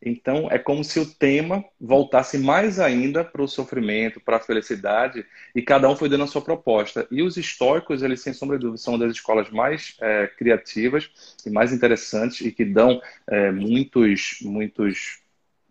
[0.05, 5.25] Então, é como se o tema voltasse mais ainda para o sofrimento, para a felicidade,
[5.55, 7.07] e cada um foi dando a sua proposta.
[7.09, 11.09] E os históricos, eles, sem sombra de dúvida, são uma das escolas mais é, criativas
[11.43, 15.21] e mais interessantes e que dão é, muitos, muitos,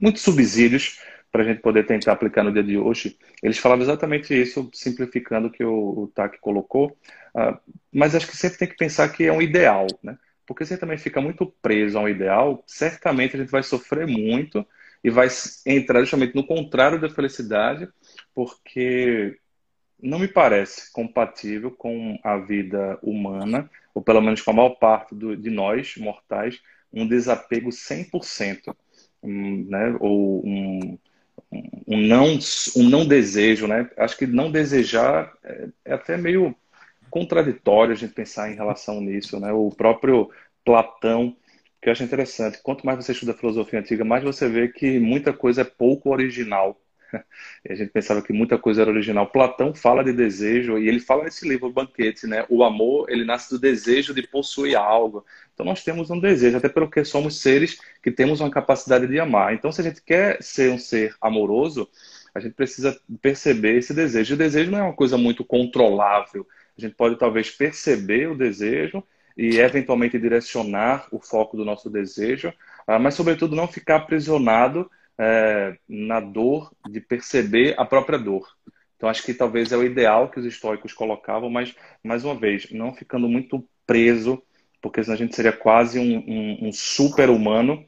[0.01, 0.99] muitos subsídios
[1.31, 3.17] para a gente poder tentar aplicar no dia de hoje.
[3.41, 6.97] Eles falavam exatamente isso, simplificando o que o, o TAC colocou,
[7.35, 7.59] uh,
[7.93, 10.17] mas acho que sempre tem que pensar que é um ideal, né?
[10.47, 14.67] Porque você também fica muito preso a um ideal, certamente a gente vai sofrer muito
[15.03, 15.29] e vai
[15.67, 17.89] entrar justamente no contrário da felicidade,
[18.35, 19.39] porque
[20.01, 25.15] não me parece compatível com a vida humana, ou pelo menos com a maior parte
[25.15, 26.61] do, de nós, mortais,
[26.93, 28.75] um desapego 100%,
[29.23, 29.97] um, né?
[30.01, 30.99] ou um,
[31.87, 32.39] um, não,
[32.77, 33.67] um não desejo.
[33.67, 33.91] Né?
[33.97, 36.55] Acho que não desejar é, é até meio
[37.15, 39.53] contraditório a gente pensar em relação nisso, né?
[39.53, 40.31] O próprio
[40.65, 41.37] Platão,
[41.81, 42.61] que eu acho interessante.
[42.61, 46.77] Quanto mais você estuda filosofia antiga, mais você vê que muita coisa é pouco original.
[47.65, 49.29] E a gente pensava que muita coisa era original.
[49.29, 52.45] Platão fala de desejo e ele fala nesse livro Banquete, né?
[52.49, 55.25] O amor, ele nasce do desejo de possuir algo.
[55.55, 59.55] Então nós temos um desejo, até porque somos seres que temos uma capacidade de amar.
[59.55, 61.89] Então se a gente quer ser um ser amoroso,
[62.35, 64.35] a gente precisa perceber esse desejo.
[64.35, 66.45] O desejo não é uma coisa muito controlável.
[66.77, 69.03] A gente pode talvez perceber o desejo
[69.37, 72.53] e eventualmente direcionar o foco do nosso desejo,
[72.87, 78.49] ah, mas sobretudo não ficar aprisionado é, na dor de perceber a própria dor.
[78.97, 82.71] Então acho que talvez é o ideal que os históricos colocavam, mas mais uma vez
[82.71, 84.43] não ficando muito preso,
[84.81, 87.85] porque senão a gente seria quase um, um, um super humano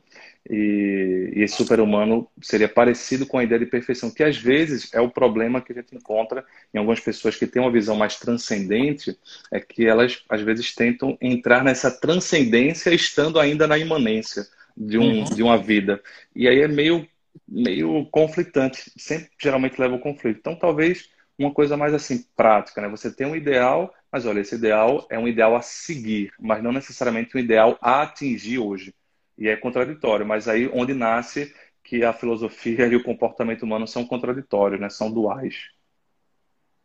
[0.49, 5.01] e, e esse super-humano seria parecido com a ideia de perfeição, que às vezes é
[5.01, 9.19] o problema que a gente encontra em algumas pessoas que têm uma visão mais transcendente,
[9.53, 15.21] é que elas às vezes tentam entrar nessa transcendência estando ainda na imanência de, um,
[15.21, 15.25] uhum.
[15.25, 16.01] de uma vida.
[16.35, 17.07] E aí é meio,
[17.49, 20.39] meio conflitante, sempre geralmente leva ao conflito.
[20.39, 22.89] Então talvez uma coisa mais assim prática, né?
[22.89, 26.73] Você tem um ideal, mas olha, esse ideal é um ideal a seguir, mas não
[26.73, 28.95] necessariamente um ideal a atingir hoje.
[29.39, 34.05] E é contraditório, mas aí onde nasce que a filosofia e o comportamento humano são
[34.05, 34.89] contraditórios, né?
[34.89, 35.71] são duais.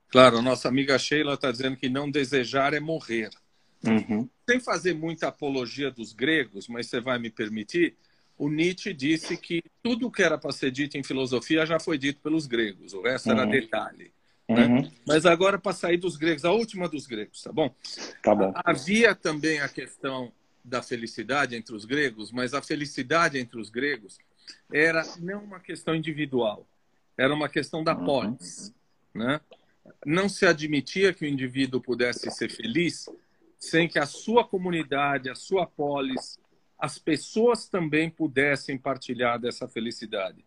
[0.09, 3.29] Claro, nossa amiga Sheila está dizendo que não desejar é morrer.
[3.83, 4.29] Uhum.
[4.47, 7.95] Sem fazer muita apologia dos gregos, mas você vai me permitir,
[8.37, 12.19] o Nietzsche disse que tudo que era para ser dito em filosofia já foi dito
[12.21, 13.37] pelos gregos, o resto uhum.
[13.39, 14.11] era detalhe.
[14.47, 14.65] Né?
[14.65, 14.91] Uhum.
[15.07, 17.73] Mas agora, para sair dos gregos, a última dos gregos, tá bom?
[18.21, 18.51] Tá bom.
[18.55, 20.31] Havia também a questão
[20.63, 24.17] da felicidade entre os gregos, mas a felicidade entre os gregos
[24.71, 26.67] era não uma questão individual,
[27.17, 28.73] era uma questão da polis.
[29.13, 29.39] Né?
[30.05, 33.07] Não se admitia que o indivíduo pudesse ser feliz
[33.59, 36.39] sem que a sua comunidade, a sua polis,
[36.77, 40.43] as pessoas também pudessem partilhar dessa felicidade.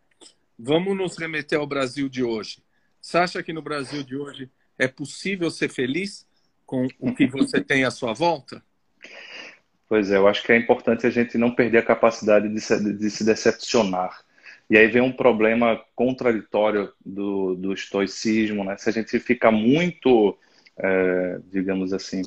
[0.59, 2.63] Vamos nos remeter ao Brasil de hoje.
[3.01, 6.27] Você acha que no Brasil de hoje é possível ser feliz
[6.67, 8.65] com o que você tem à sua volta?
[9.95, 12.95] Pois é, eu acho que é importante a gente não perder a capacidade de se,
[12.95, 14.25] de se decepcionar.
[14.69, 18.77] E aí vem um problema contraditório do, do estoicismo, né?
[18.77, 20.37] Se a gente fica muito,
[20.77, 22.23] é, digamos assim,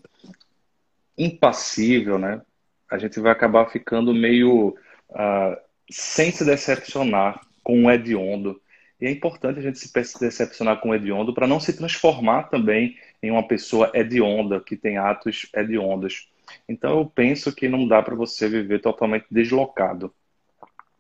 [1.18, 2.42] impassível, né?
[2.90, 4.70] A gente vai acabar ficando meio
[5.10, 5.58] uh,
[5.92, 8.62] sem se decepcionar com o hediondo.
[9.02, 12.96] E é importante a gente se decepcionar com o hediondo para não se transformar também
[13.22, 16.30] em uma pessoa hedionda, que tem atos hediondos.
[16.68, 20.14] Então eu penso que não dá para você viver totalmente deslocado.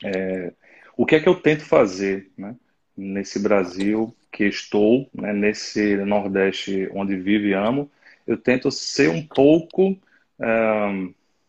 [0.03, 0.53] É,
[0.95, 2.55] o que é que eu tento fazer né,
[2.95, 7.89] nesse Brasil que estou, né, nesse Nordeste onde vivo e amo?
[8.25, 9.97] Eu tento ser um pouco,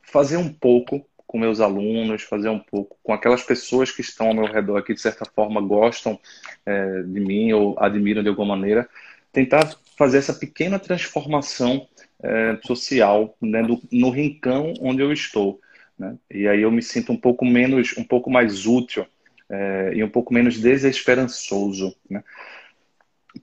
[0.02, 4.34] fazer um pouco com meus alunos, fazer um pouco com aquelas pessoas que estão ao
[4.34, 6.18] meu redor que de certa forma gostam
[6.64, 8.88] é, de mim ou admiram de alguma maneira,
[9.30, 11.86] tentar fazer essa pequena transformação
[12.22, 15.60] é, social né, no rincão onde eu estou.
[15.98, 16.16] Né?
[16.30, 19.06] E aí eu me sinto um pouco menos, um pouco mais útil
[19.48, 21.94] é, e um pouco menos desesperançoso.
[22.08, 22.22] Né?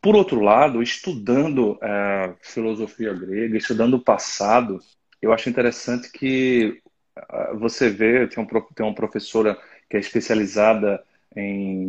[0.01, 4.79] Por outro lado, estudando é, filosofia grega, estudando o passado,
[5.21, 6.81] eu acho interessante que
[7.15, 9.57] é, você vê, tem, um, tem uma professora
[9.89, 11.03] que é especializada
[11.35, 11.85] em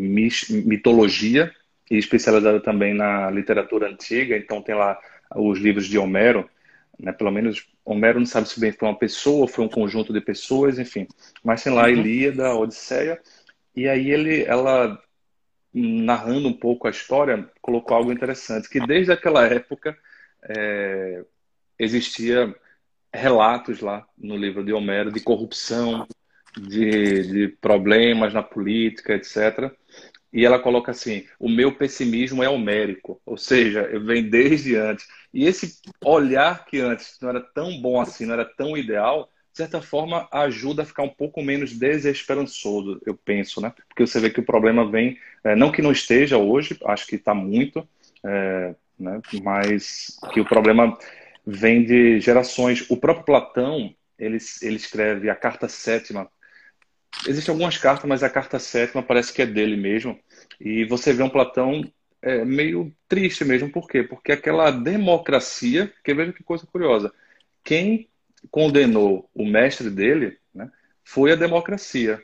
[0.64, 1.52] mitologia
[1.88, 4.98] e especializada também na literatura antiga, então tem lá
[5.36, 6.48] os livros de Homero,
[6.98, 7.12] né?
[7.12, 10.20] Pelo menos Homero não sabe se bem foi uma pessoa ou foi um conjunto de
[10.20, 11.06] pessoas, enfim.
[11.42, 11.92] Mas tem lá a uhum.
[11.92, 13.20] Ilíada, a Odisseia,
[13.74, 15.00] e aí ele, ela
[15.72, 19.96] narrando um pouco a história, colocou algo interessante, que desde aquela época
[20.48, 21.22] é,
[21.78, 22.54] existia
[23.12, 26.06] relatos lá no livro de Homero de corrupção,
[26.56, 29.70] de, de problemas na política, etc.
[30.32, 35.06] E ela coloca assim: o meu pessimismo é homérico, ou seja, vem desde antes.
[35.32, 39.58] E esse olhar que antes não era tão bom assim, não era tão ideal, de
[39.58, 43.72] certa forma ajuda a ficar um pouco menos desesperançoso, eu penso, né?
[43.88, 47.16] Porque você vê que o problema vem, é, não que não esteja hoje, acho que
[47.16, 47.88] está muito,
[48.22, 49.20] é, né?
[49.42, 50.98] mas que o problema
[51.46, 52.84] vem de gerações.
[52.90, 56.28] O próprio Platão, ele, ele escreve a carta sétima.
[57.26, 60.18] Existem algumas cartas, mas a carta sétima parece que é dele mesmo.
[60.60, 61.82] E você vê um Platão
[62.22, 63.70] é, meio triste mesmo.
[63.70, 64.02] Por quê?
[64.02, 67.12] Porque aquela democracia, que veja que coisa curiosa,
[67.64, 68.08] quem
[68.50, 70.70] condenou o mestre dele né,
[71.04, 72.22] foi a democracia.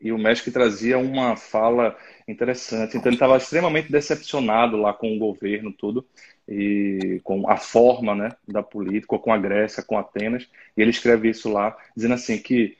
[0.00, 1.96] E o mestre trazia uma fala
[2.28, 2.96] interessante.
[2.96, 6.06] Então ele estava extremamente decepcionado lá com o governo, tudo,
[6.46, 10.48] e com a forma né, da política, com a Grécia, com Atenas.
[10.76, 12.76] E ele escreve isso lá, dizendo assim que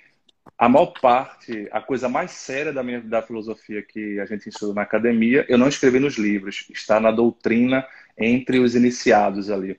[0.65, 4.73] a maior parte, a coisa mais séria da minha da filosofia que a gente estuda
[4.73, 7.87] na academia, eu não escrevi nos livros, está na doutrina
[8.19, 9.77] entre os iniciados ali.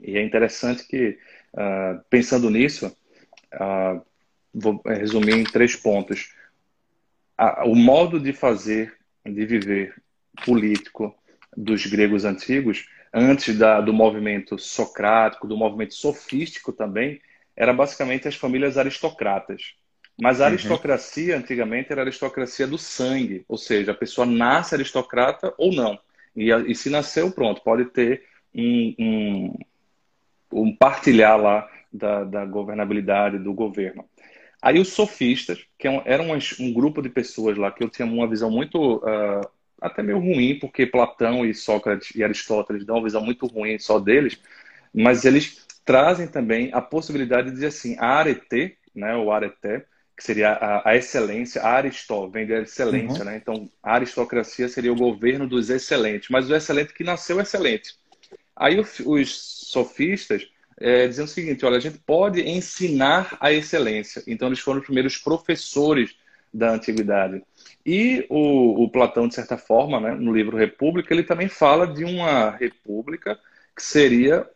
[0.00, 1.18] E é interessante que,
[1.52, 2.86] uh, pensando nisso,
[3.52, 4.02] uh,
[4.54, 6.32] vou resumir em três pontos.
[7.38, 9.94] Uh, o modo de fazer, de viver
[10.42, 11.14] político
[11.54, 17.20] dos gregos antigos, antes da, do movimento socrático, do movimento sofístico também,
[17.54, 19.81] era basicamente as famílias aristocratas.
[20.22, 20.50] Mas a uhum.
[20.52, 21.40] aristocracia, uhum.
[21.40, 25.98] antigamente, era a aristocracia do sangue, ou seja, a pessoa nasce aristocrata ou não.
[26.36, 28.22] E, e se nasceu, pronto, pode ter
[28.54, 29.58] um, um,
[30.52, 34.04] um partilhar lá da, da, governabilidade do governo.
[34.62, 38.06] Aí os sofistas, que é eram um, um, grupo de pessoas lá que eu tinha
[38.06, 39.40] uma visão muito, uh,
[39.80, 43.98] até meio ruim, porque Platão e Sócrates e Aristóteles dão uma visão muito ruim só
[43.98, 44.40] deles,
[44.94, 49.84] mas eles trazem também a possibilidade de dizer assim, a arete, né, o areté,
[50.16, 53.24] que seria a, a excelência, a aristó, vem da excelência, uhum.
[53.24, 53.36] né?
[53.36, 57.94] Então, a aristocracia seria o governo dos excelentes, mas o excelente que nasceu excelente.
[58.54, 59.32] Aí o, os
[59.70, 60.48] sofistas
[60.80, 64.22] é, o seguinte, olha, a gente pode ensinar a excelência.
[64.26, 66.16] Então, eles foram os primeiros professores
[66.52, 67.42] da antiguidade.
[67.86, 72.04] E o, o Platão, de certa forma, né, no livro República, ele também fala de
[72.04, 73.38] uma república
[73.74, 74.46] que seria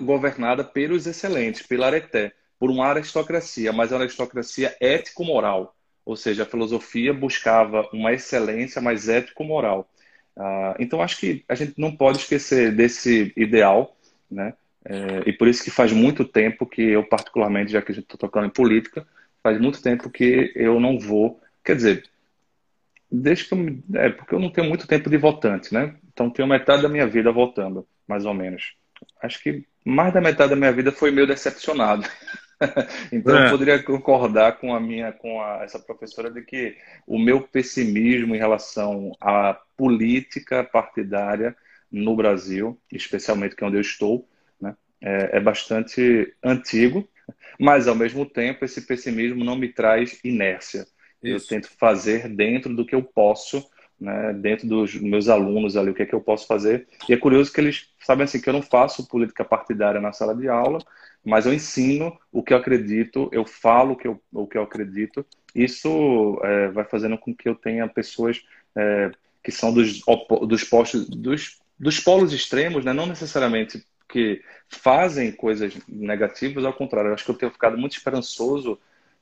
[0.00, 5.74] governada pelos excelentes, pela areté, por uma aristocracia, mas uma aristocracia ético-moral.
[6.04, 9.90] Ou seja, a filosofia buscava uma excelência mais ético-moral.
[10.36, 13.96] Uh, então, acho que a gente não pode esquecer desse ideal,
[14.30, 14.52] né?
[14.82, 18.04] É, e por isso que faz muito tempo que eu, particularmente, já que a gente
[18.04, 19.06] está tocando em política,
[19.42, 21.40] faz muito tempo que eu não vou.
[21.64, 22.04] Quer dizer,
[23.10, 25.96] desde que eu, é porque eu não tenho muito tempo de votante, né?
[26.12, 28.74] Então tenho metade da minha vida votando, mais ou menos
[29.22, 32.06] acho que mais da metade da minha vida foi meio decepcionado.
[33.10, 33.46] então é.
[33.46, 38.34] eu poderia concordar com a minha, com a, essa professora de que o meu pessimismo
[38.34, 41.56] em relação à política partidária
[41.90, 44.28] no Brasil, especialmente que é onde eu estou,
[44.60, 47.08] né, é, é bastante antigo,
[47.58, 50.86] mas ao mesmo tempo esse pessimismo não me traz inércia.
[51.22, 51.44] Isso.
[51.44, 53.66] Eu tento fazer dentro do que eu posso
[54.00, 56.88] né, dentro dos meus alunos ali, o que é que eu posso fazer.
[57.08, 60.34] E é curioso que eles sabem assim que eu não faço política partidária na sala
[60.34, 60.78] de aula,
[61.24, 64.62] mas eu ensino o que eu acredito, eu falo o que eu, o que eu
[64.62, 65.24] acredito.
[65.54, 68.42] Isso é, vai fazendo com que eu tenha pessoas
[68.76, 69.10] é,
[69.42, 70.00] que são dos,
[70.46, 77.10] dos postos, dos, dos polos extremos, né, não necessariamente que fazem coisas negativas, ao contrário,
[77.10, 78.78] eu acho que eu tenho ficado muito esperançoso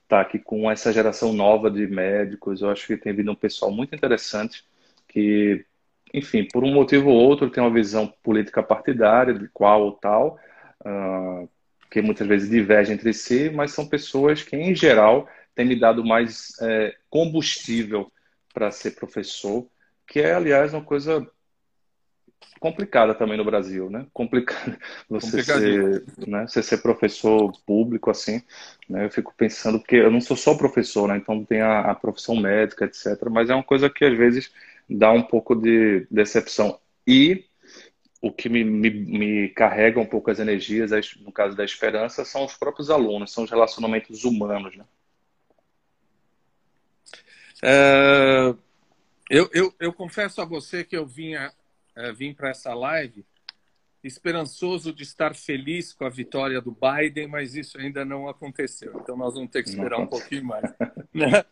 [0.09, 2.63] tá aqui com essa geração nova de médicos.
[2.63, 4.65] Eu acho que tem vindo um pessoal muito interessante
[5.07, 5.65] que,
[6.13, 10.39] enfim, por um motivo ou outro, tem uma visão política partidária, de qual ou tal,
[10.81, 11.49] uh,
[11.91, 16.05] que muitas vezes diverge entre si, mas são pessoas que, em geral, têm me dado
[16.05, 18.13] mais é, combustível
[18.53, 19.67] para ser professor,
[20.07, 21.27] que é, aliás, uma coisa
[22.59, 24.07] complicada também no Brasil, né?
[24.13, 24.77] Complicado
[25.09, 26.47] você ser, né?
[26.47, 28.43] você ser professor público assim,
[28.89, 29.07] né?
[29.07, 31.17] Eu fico pensando porque eu não sou só professor, né?
[31.17, 33.29] Então tem a, a profissão médica, etc.
[33.31, 34.53] Mas é uma coisa que às vezes
[34.89, 37.45] dá um pouco de decepção e
[38.21, 42.45] o que me, me, me carrega um pouco as energias, no caso da esperança, são
[42.45, 44.85] os próprios alunos, são os relacionamentos humanos, né?
[47.63, 48.55] É,
[49.31, 51.53] eu, eu, eu confesso a você que eu vinha
[51.97, 53.25] é, vim para essa live
[54.03, 58.99] esperançoso de estar feliz com a vitória do Biden, mas isso ainda não aconteceu.
[59.03, 60.65] Então nós vamos ter que esperar um pouquinho mais.
[61.13, 61.43] Né?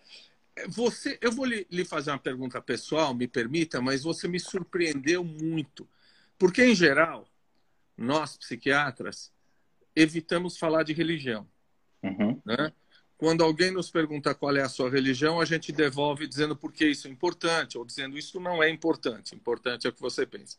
[0.68, 5.24] Você, eu vou lhe, lhe fazer uma pergunta pessoal, me permita, mas você me surpreendeu
[5.24, 5.88] muito,
[6.38, 7.28] porque em geral
[7.96, 9.32] nós psiquiatras
[9.94, 11.46] evitamos falar de religião,
[12.02, 12.40] uhum.
[12.44, 12.72] né?
[13.18, 16.86] quando alguém nos pergunta qual é a sua religião, a gente devolve dizendo por que
[16.86, 19.34] isso é importante, ou dizendo isso não é importante.
[19.34, 20.56] Importante é o que você pensa.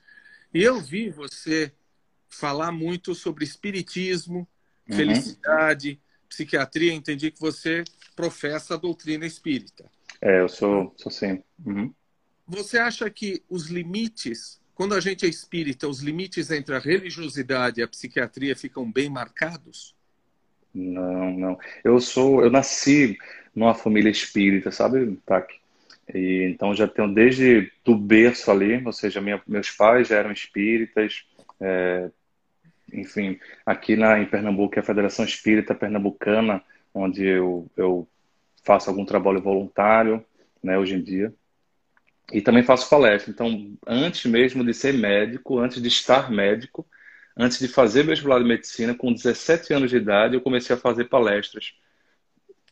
[0.54, 1.72] E eu vi você
[2.28, 4.48] falar muito sobre espiritismo,
[4.90, 4.96] uhum.
[4.96, 6.94] felicidade, psiquiatria.
[6.94, 7.84] Entendi que você
[8.16, 9.90] professa a doutrina espírita.
[10.20, 11.44] É, eu sou, sou sim.
[11.64, 11.94] Uhum.
[12.48, 17.82] Você acha que os limites, quando a gente é espírita, os limites entre a religiosidade
[17.82, 19.96] e a psiquiatria ficam bem marcados?
[20.72, 21.60] Não, não.
[21.84, 23.18] Eu sou, eu nasci
[23.56, 25.52] numa família espírita, sabe, Tac?
[26.14, 30.32] E então já tenho desde do berço ali, ou seja, minha, meus pais já eram
[30.32, 31.26] espíritas,
[31.60, 32.12] é,
[32.94, 36.64] enfim, aqui na, em Pernambuco é a Federação Espírita Pernambucana,
[36.94, 38.08] onde eu, eu
[38.64, 40.24] faço algum trabalho voluntário,
[40.62, 41.34] né, hoje em dia.
[42.32, 43.32] E também faço palestra.
[43.32, 46.86] Então, antes mesmo de ser médico, antes de estar médico,
[47.38, 51.06] antes de fazer vestibular de medicina, com 17 anos de idade, eu comecei a fazer
[51.06, 51.74] palestras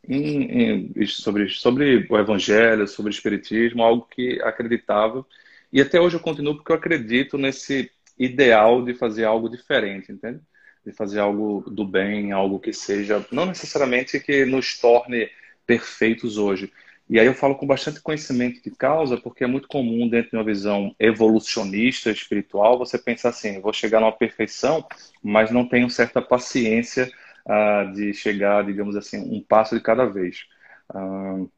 [0.08, 5.26] em, em, sobre, sobre o evangelho, sobre o espiritismo, algo que acreditava.
[5.72, 10.40] E até hoje eu continuo porque eu acredito nesse ideal de fazer algo diferente, entende?
[10.86, 15.30] De fazer algo do bem, algo que seja, não necessariamente que nos torne
[15.66, 16.72] perfeitos hoje,
[17.08, 20.38] e aí eu falo com bastante conhecimento de causa, porque é muito comum dentro de
[20.38, 24.86] uma visão evolucionista, espiritual, você pensar assim, vou chegar numa perfeição,
[25.22, 27.12] mas não tenho certa paciência
[27.46, 30.46] uh, de chegar, digamos assim, um passo de cada vez.
[30.94, 31.50] Uh,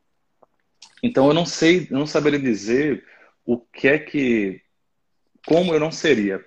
[1.02, 3.06] então eu não sei, não saberia dizer
[3.46, 4.62] o que é que,
[5.46, 6.44] como eu não seria.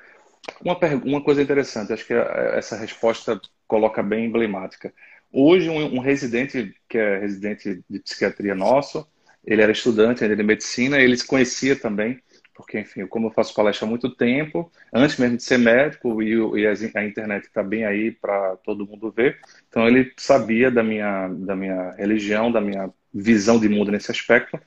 [0.62, 4.92] Uma, uma coisa interessante, acho que essa resposta coloca bem emblemática.
[5.32, 9.06] Hoje, um, um, residente, que é residente de psiquiatria nosso,
[9.44, 12.20] ele era estudante ainda de medicina, ele se conhecia também,
[12.54, 16.34] porque, enfim, como eu faço palestra há muito tempo, antes mesmo de ser médico, e,
[16.60, 20.82] e a, a internet está bem aí para todo mundo ver, então ele sabia da
[20.82, 24.60] minha, da minha religião, da minha visão de mundo nesse aspecto.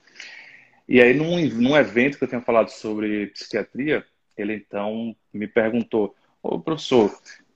[0.88, 4.05] E aí, num, num evento que eu tenho falado sobre psiquiatria,
[4.38, 7.11] ele então me perguntou: Ô professor,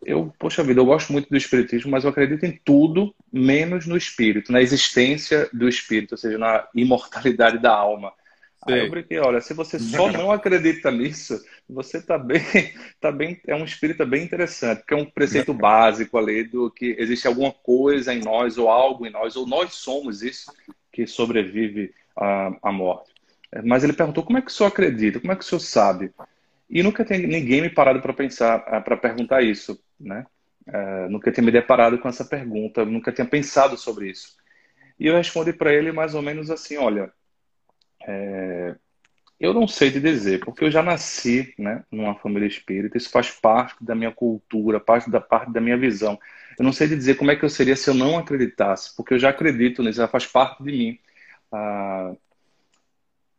[0.05, 3.97] eu, poxa vida, eu gosto muito do espiritismo, mas eu acredito em tudo menos no
[3.97, 8.13] espírito, na existência do espírito, ou seja, na imortalidade da alma.
[8.67, 8.73] Sim.
[8.73, 12.41] Aí eu brinquei, olha, se você só não acredita nisso, você tá bem,
[13.01, 16.95] tá bem, é um espírito bem interessante, porque é um preceito básico ali do que
[16.97, 20.51] existe alguma coisa em nós, ou algo em nós, ou nós somos isso
[20.91, 23.11] que sobrevive à, à morte.
[23.63, 25.19] Mas ele perguntou, como é que o senhor acredita?
[25.19, 26.11] Como é que o senhor sabe?
[26.69, 30.25] E nunca tem ninguém me parado para pensar, para perguntar isso né?
[30.67, 34.35] Uh, nunca tinha me deparado com essa pergunta, nunca tinha pensado sobre isso.
[34.99, 37.11] E eu respondi para ele mais ou menos assim: olha,
[38.05, 38.75] é,
[39.39, 43.31] eu não sei te dizer, porque eu já nasci né, numa família espírita, isso faz
[43.31, 46.19] parte da minha cultura, parte da, parte da minha visão.
[46.59, 49.13] Eu não sei te dizer como é que eu seria se eu não acreditasse, porque
[49.13, 50.99] eu já acredito nisso, já faz parte de mim.
[51.51, 52.13] Ah,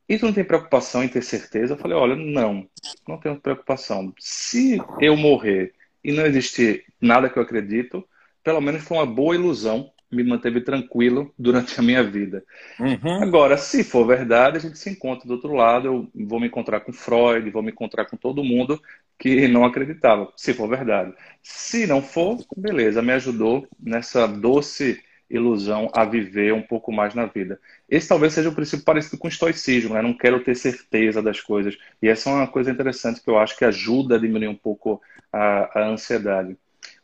[0.09, 1.75] e tu não tem preocupação em ter certeza?
[1.75, 2.67] Eu falei, olha, não,
[3.07, 4.13] não tenho preocupação.
[4.19, 8.07] Se eu morrer e não existir nada que eu acredito,
[8.43, 12.43] pelo menos foi uma boa ilusão, me manteve tranquilo durante a minha vida.
[12.81, 13.23] Uhum.
[13.23, 16.81] Agora, se for verdade, a gente se encontra do outro lado, eu vou me encontrar
[16.81, 18.81] com Freud, vou me encontrar com todo mundo
[19.19, 21.13] que não acreditava, se for verdade.
[21.43, 27.27] Se não for, beleza, me ajudou nessa doce ilusão a viver um pouco mais na
[27.27, 27.61] vida.
[27.89, 30.03] Esse talvez seja o princípio parecido com o estoicismo, né?
[30.03, 31.77] Não quero ter certeza das coisas.
[32.01, 35.03] E essa é uma coisa interessante que eu acho que ajuda a diminuir um pouco
[35.33, 36.57] a, a ansiedade.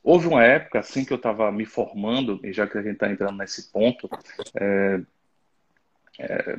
[0.03, 3.11] Houve uma época, assim que eu estava me formando, e já que a gente está
[3.11, 4.09] entrando nesse ponto,
[4.55, 5.01] é,
[6.19, 6.59] é,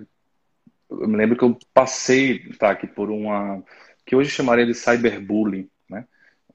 [0.90, 3.64] eu me lembro que eu passei tá, aqui por uma
[4.06, 6.06] que hoje chamaria de cyberbullying, né?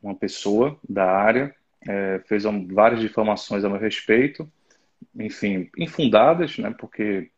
[0.00, 1.54] Uma pessoa da área
[1.86, 4.50] é, fez várias difamações a meu respeito,
[5.18, 6.74] enfim, infundadas, né?
[6.78, 7.30] Porque,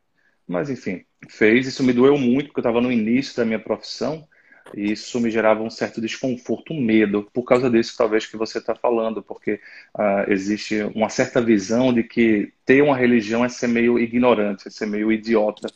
[0.46, 1.66] mas enfim, fez.
[1.66, 4.26] Isso me doeu muito porque eu estava no início da minha profissão
[4.74, 8.58] e isso me gerava um certo desconforto, um medo, por causa disso talvez que você
[8.58, 9.60] está falando, porque
[9.94, 14.70] uh, existe uma certa visão de que ter uma religião é ser meio ignorante, é
[14.70, 15.68] ser meio idiota,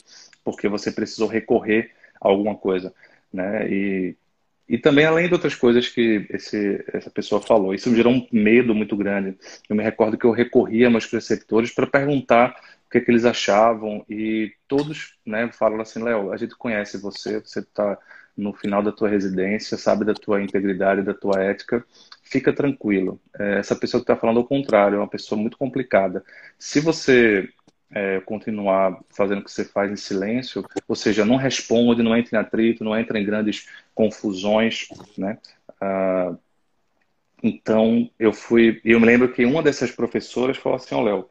[0.45, 2.95] porque você precisou recorrer a alguma coisa,
[3.33, 3.69] né?
[3.71, 4.17] E
[4.69, 7.73] e também além de outras coisas que esse, essa pessoa falou.
[7.73, 9.37] Isso gerou um medo muito grande.
[9.69, 12.57] Eu me recordo que eu recorria a meus preceptores para perguntar
[12.87, 16.99] o que, é que, eles achavam e todos né, falam assim, Léo, a gente conhece
[16.99, 17.99] você, você está
[18.37, 21.85] no final da tua residência, sabe da tua integridade, da tua ética,
[22.23, 23.21] fica tranquilo.
[23.39, 26.23] É, essa pessoa que está falando ao contrário, é uma pessoa muito complicada.
[26.59, 27.49] Se você
[27.91, 32.37] é, continuar fazendo o que você faz em silêncio, ou seja, não responde, não entra
[32.37, 35.39] em atrito, não entra em grandes confusões, né?
[35.81, 36.35] Ah,
[37.43, 41.31] então, eu fui, eu me lembro que uma dessas professoras falou assim, ó, oh, Léo,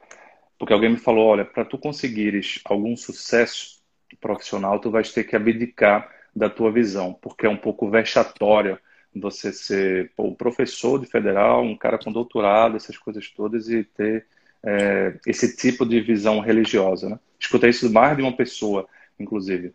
[0.58, 3.82] porque alguém me falou, olha, para tu conseguires algum sucesso
[4.22, 8.80] profissional, tu vais ter que abdicar da tua visão, porque é um pouco vexatório
[9.14, 14.26] você ser o professor de federal, um cara com doutorado, essas coisas todas, e ter
[14.66, 17.09] é, esse tipo de visão religiosa.
[17.09, 17.20] Né?
[17.39, 18.88] Escutei isso mais de uma pessoa,
[19.20, 19.74] inclusive.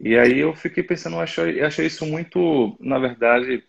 [0.00, 3.64] E aí eu fiquei pensando, eu achei, achei isso muito, na verdade,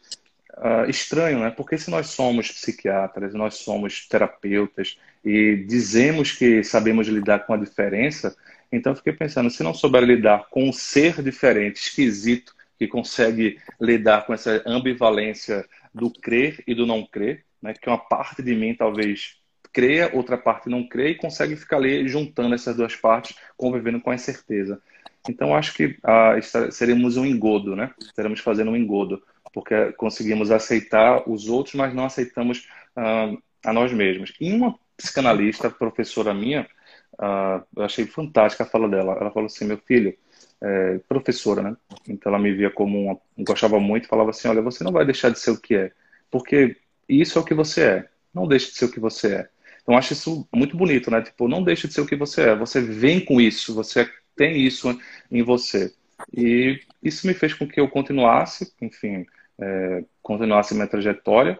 [0.57, 1.49] uh, estranho, né?
[1.49, 7.57] Porque se nós somos psiquiatras, nós somos terapeutas e dizemos que sabemos lidar com a
[7.57, 8.38] diferença,
[8.72, 13.59] então eu fiquei pensando, se não souber lidar com um ser diferente, esquisito, que consegue
[13.82, 17.74] lidar com essa ambivalência do crer e do não crer, né?
[17.74, 19.39] Que uma parte de mim talvez
[19.72, 24.11] creia, outra parte não crê e consegue ficar ali juntando essas duas partes, convivendo com
[24.11, 24.82] a incerteza.
[25.28, 26.36] Então acho que ah,
[26.72, 27.91] seremos um engodo, né?
[27.99, 29.22] Estaremos fazendo um engodo
[29.53, 34.34] porque conseguimos aceitar os outros, mas não aceitamos uh, a nós mesmos.
[34.39, 36.67] E uma psicanalista, professora minha,
[37.13, 39.17] uh, eu achei fantástica a fala dela.
[39.20, 40.15] Ela falou assim: meu filho,
[40.61, 41.78] é, professora, né?
[42.07, 45.30] Então ela me via como uma, gostava muito, falava assim: olha, você não vai deixar
[45.30, 45.91] de ser o que é,
[46.30, 48.09] porque isso é o que você é.
[48.34, 49.49] Não deixe de ser o que você é.
[49.90, 51.20] Então acho isso muito bonito, né?
[51.20, 52.56] Tipo, não deixe de ser o que você é.
[52.56, 54.96] Você vem com isso, você tem isso
[55.32, 55.92] em você.
[56.32, 59.26] E isso me fez com que eu continuasse, enfim,
[59.58, 61.60] é, continuasse minha trajetória.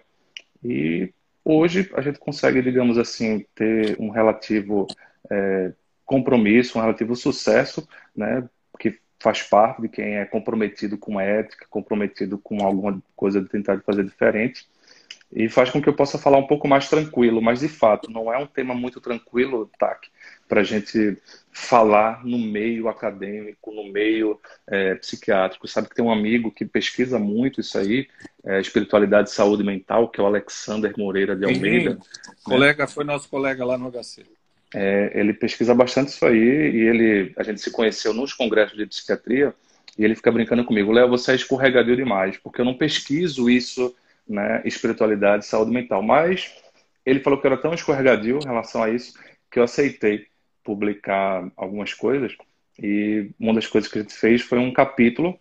[0.64, 1.12] E
[1.44, 4.86] hoje a gente consegue, digamos assim, ter um relativo
[5.32, 5.74] é,
[6.06, 11.66] compromisso, um relativo sucesso, né, que faz parte de quem é comprometido com a ética,
[11.68, 14.68] comprometido com alguma coisa de tentar fazer diferente
[15.32, 18.34] e faz com que eu possa falar um pouco mais tranquilo, mas de fato não
[18.34, 20.08] é um tema muito tranquilo, Tac,
[20.48, 21.18] para a gente
[21.52, 25.68] falar no meio acadêmico, no meio é, psiquiátrico.
[25.68, 28.08] Sabe que tem um amigo que pesquisa muito isso aí,
[28.44, 32.00] é, espiritualidade e saúde mental, que é o Alexander Moreira de Almeida.
[32.02, 34.26] Sim, colega, foi nosso colega lá no HC.
[34.74, 38.86] É, ele pesquisa bastante isso aí e ele, a gente se conheceu nos congressos de
[38.86, 39.54] psiquiatria
[39.98, 43.94] e ele fica brincando comigo, Léo, você é escorregadio demais, porque eu não pesquiso isso
[44.30, 46.02] né, espiritualidade saúde mental.
[46.02, 46.54] Mas
[47.06, 49.14] ele falou que era tão escorregadio em relação a isso
[49.52, 50.28] que eu aceitei
[50.64, 52.36] publicar algumas coisas.
[52.78, 55.38] E uma das coisas que a gente fez foi um capítulo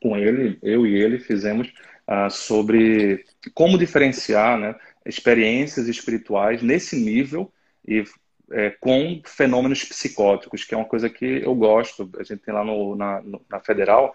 [0.00, 1.68] com ele, eu e ele fizemos
[2.06, 3.24] uh, sobre
[3.54, 4.74] como diferenciar né,
[5.04, 7.50] experiências espirituais nesse nível
[7.86, 8.04] e
[8.52, 12.08] é, com fenômenos psicóticos, que é uma coisa que eu gosto.
[12.18, 14.14] A gente tem lá no, na, na Federal,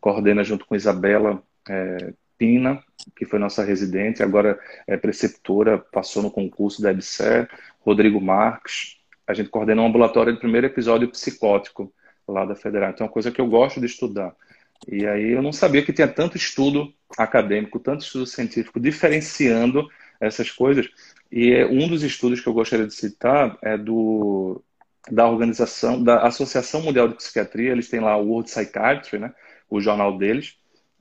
[0.00, 2.82] coordena junto com Isabela é, Pina,
[3.14, 8.96] que foi nossa residente, agora é preceptora, passou no concurso da EBSER, Rodrigo Marques.
[9.26, 11.92] A gente coordenou um ambulatório de primeiro episódio psicótico
[12.26, 12.90] lá da Federal.
[12.90, 14.34] Então é uma coisa que eu gosto de estudar.
[14.88, 19.86] E aí eu não sabia que tinha tanto estudo acadêmico, tanto estudo científico diferenciando
[20.18, 20.88] essas coisas.
[21.30, 24.64] E é um dos estudos que eu gostaria de citar é do
[25.10, 29.34] da organização da Associação Mundial de Psiquiatria, eles têm lá o World Psychiatry, né,
[29.68, 30.59] o jornal deles,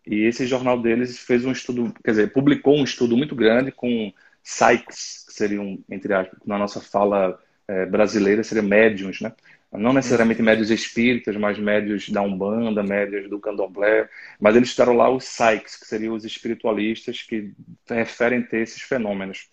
[0.09, 4.11] e esse jornal deles fez um estudo, quer dizer, publicou um estudo muito grande com
[4.43, 9.31] psychs, que seriam, entre aspas, na nossa fala é, brasileira, seriam médiums, né?
[9.71, 14.09] Não necessariamente médios espíritas, mas médios da Umbanda, médios do Candomblé.
[14.39, 17.53] Mas eles estudaram lá os psychs, que seriam os espiritualistas que
[17.87, 19.47] referem ter esses fenômenos.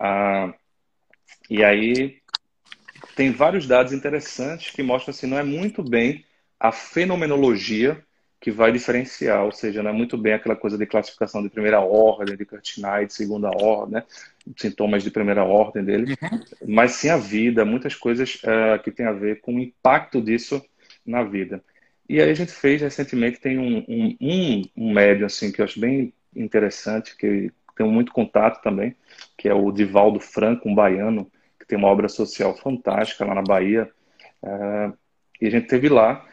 [0.00, 0.52] Ah,
[1.48, 2.18] e aí
[3.14, 6.24] tem vários dados interessantes que mostram assim, não é muito bem
[6.58, 8.04] a fenomenologia
[8.42, 11.78] que vai diferenciar, ou seja, não é muito bem aquela coisa de classificação de primeira
[11.78, 14.04] ordem, de Curtinai, de segunda ordem, né?
[14.56, 16.40] sintomas de primeira ordem dele, uhum.
[16.66, 20.60] mas sim a vida, muitas coisas uh, que tem a ver com o impacto disso
[21.06, 21.62] na vida.
[22.08, 25.64] E aí a gente fez recentemente, tem um, um, um, um médium assim, que eu
[25.64, 28.96] acho bem interessante, que tenho muito contato também,
[29.38, 31.30] que é o Divaldo Franco, um baiano,
[31.60, 33.88] que tem uma obra social fantástica lá na Bahia.
[34.42, 34.92] Uh,
[35.40, 36.26] e a gente teve lá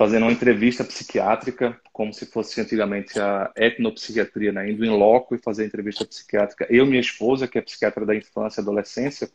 [0.00, 4.70] fazendo uma entrevista psiquiátrica, como se fosse antigamente a etnopsiquiatria, né?
[4.70, 6.66] indo em loco e fazer entrevista psiquiátrica.
[6.70, 9.30] Eu minha esposa, que é psiquiatra da infância e adolescência,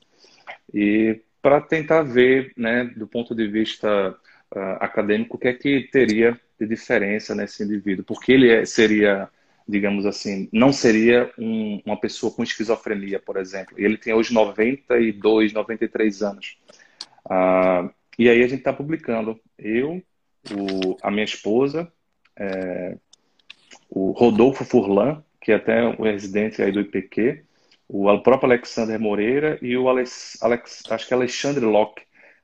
[0.73, 4.09] e para tentar ver, né, do ponto de vista
[4.55, 9.29] uh, acadêmico, o que é que teria de diferença nesse indivíduo, porque ele é, seria,
[9.67, 13.75] digamos assim, não seria um, uma pessoa com esquizofrenia, por exemplo.
[13.77, 16.57] Ele tem hoje 92, 93 anos.
[17.23, 19.39] Uh, e aí a gente está publicando.
[19.59, 20.01] Eu,
[20.51, 21.91] o, a minha esposa,
[22.37, 22.97] é,
[23.89, 27.43] o Rodolfo Furlan, que é até o residente aí do IPQ,
[27.87, 32.01] o próprio Alexander Moreira e o Alex, Alex acho que é Alexandre Locke,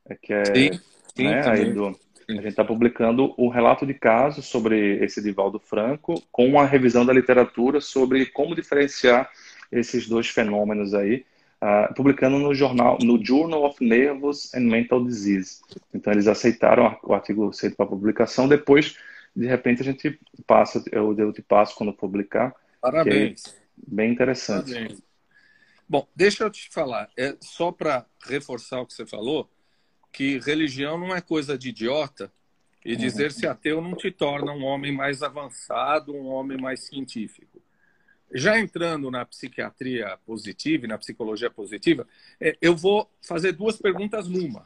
[0.07, 0.79] é, que é sim,
[1.15, 1.97] sim, né, aí do,
[2.29, 7.05] a gente está publicando um relato de caso sobre esse Divaldo Franco, com uma revisão
[7.05, 9.29] da literatura sobre como diferenciar
[9.71, 11.25] esses dois fenômenos aí,
[11.61, 15.61] uh, publicando no jornal, no Journal of Nervous and Mental Disease.
[15.93, 18.47] Então, eles aceitaram o artigo aceito para publicação.
[18.47, 18.97] Depois,
[19.35, 22.53] de repente, a gente passa, eu, eu te passo quando publicar.
[22.81, 23.45] Parabéns.
[23.47, 23.51] É
[23.87, 24.73] bem interessante.
[24.73, 25.03] Parabéns.
[25.87, 29.49] Bom, deixa eu te falar, é só para reforçar o que você falou,
[30.09, 32.31] que religião não é coisa de idiota
[32.83, 33.51] e dizer-se uhum.
[33.51, 37.50] ateu não te torna um homem mais avançado, um homem mais científico.
[38.33, 42.07] Já entrando na psiquiatria positiva e na psicologia positiva,
[42.39, 44.65] é, eu vou fazer duas perguntas numa.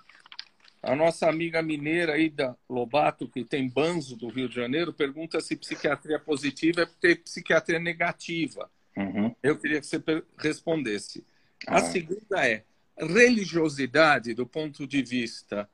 [0.82, 5.42] A nossa amiga mineira aí da Lobato, que tem Banzo do Rio de Janeiro, pergunta
[5.42, 8.70] se psiquiatria positiva é ter psiquiatria negativa.
[8.96, 9.36] Uhum.
[9.42, 10.02] Eu queria que você
[10.38, 11.26] respondesse.
[11.68, 11.82] A ah.
[11.82, 12.64] segunda é
[12.98, 15.68] religiosidade do ponto de vista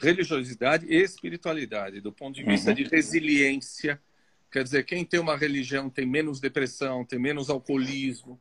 [0.00, 2.76] religiosidade e espiritualidade, do ponto de vista uhum.
[2.76, 4.00] de resiliência.
[4.50, 8.40] Quer dizer, quem tem uma religião tem menos depressão, tem menos alcoolismo,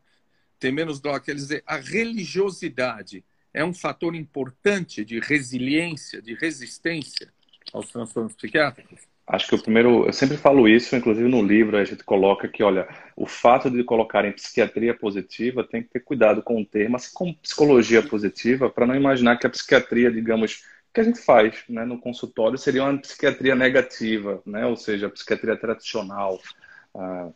[0.60, 1.20] tem menos droga.
[1.20, 7.32] Quer dizer, a religiosidade é um fator importante de resiliência, de resistência
[7.72, 9.00] aos transtornos psiquiátricos?
[9.28, 12.64] Acho que o primeiro, eu sempre falo isso, inclusive no livro a gente coloca que,
[12.64, 16.96] olha, o fato de colocar em psiquiatria positiva tem que ter cuidado com o termo,
[16.96, 21.64] assim como psicologia positiva, para não imaginar que a psiquiatria, digamos, que a gente faz
[21.70, 26.40] né, no consultório seria uma psiquiatria negativa, né, ou seja, a psiquiatria tradicional.
[26.96, 27.30] Ah,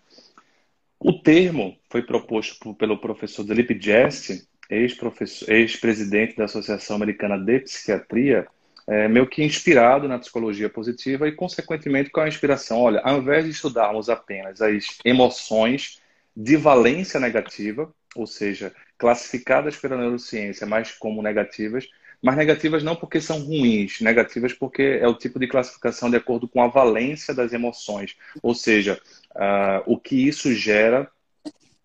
[0.99, 8.47] o termo foi proposto pelo professor Dilip Jeste, ex-presidente ex da Associação Americana de Psiquiatria,
[8.87, 12.79] é, meio que inspirado na psicologia positiva e, consequentemente, com a inspiração.
[12.79, 16.01] Olha, ao invés de estudarmos apenas as emoções
[16.35, 21.87] de valência negativa, ou seja, classificadas pela neurociência mais como negativas,
[22.24, 26.47] mas negativas não porque são ruins, negativas porque é o tipo de classificação de acordo
[26.47, 28.97] com a valência das emoções, ou seja,
[29.36, 31.11] uh, o que isso gera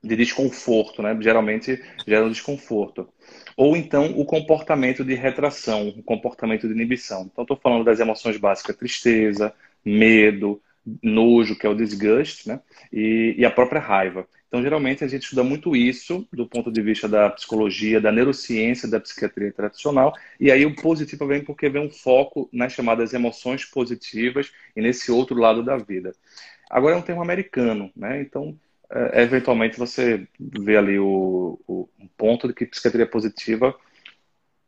[0.00, 1.18] de desconforto, né?
[1.20, 3.08] Geralmente gera um desconforto.
[3.56, 7.28] Ou então o comportamento de retração, o comportamento de inibição.
[7.32, 9.52] Então estou falando das emoções básicas, tristeza,
[9.84, 10.62] medo,
[11.02, 12.60] nojo, que é o disgust, né?
[12.92, 14.26] E, e a própria raiva.
[14.48, 18.88] Então, geralmente, a gente estuda muito isso do ponto de vista da psicologia, da neurociência,
[18.88, 20.14] da psiquiatria tradicional.
[20.40, 25.12] E aí o positivo vem porque vem um foco nas chamadas emoções positivas e nesse
[25.12, 26.14] outro lado da vida.
[26.70, 28.22] Agora é um termo americano, né?
[28.22, 28.58] Então,
[28.90, 33.74] é, eventualmente, você vê ali o, o ponto de que psiquiatria positiva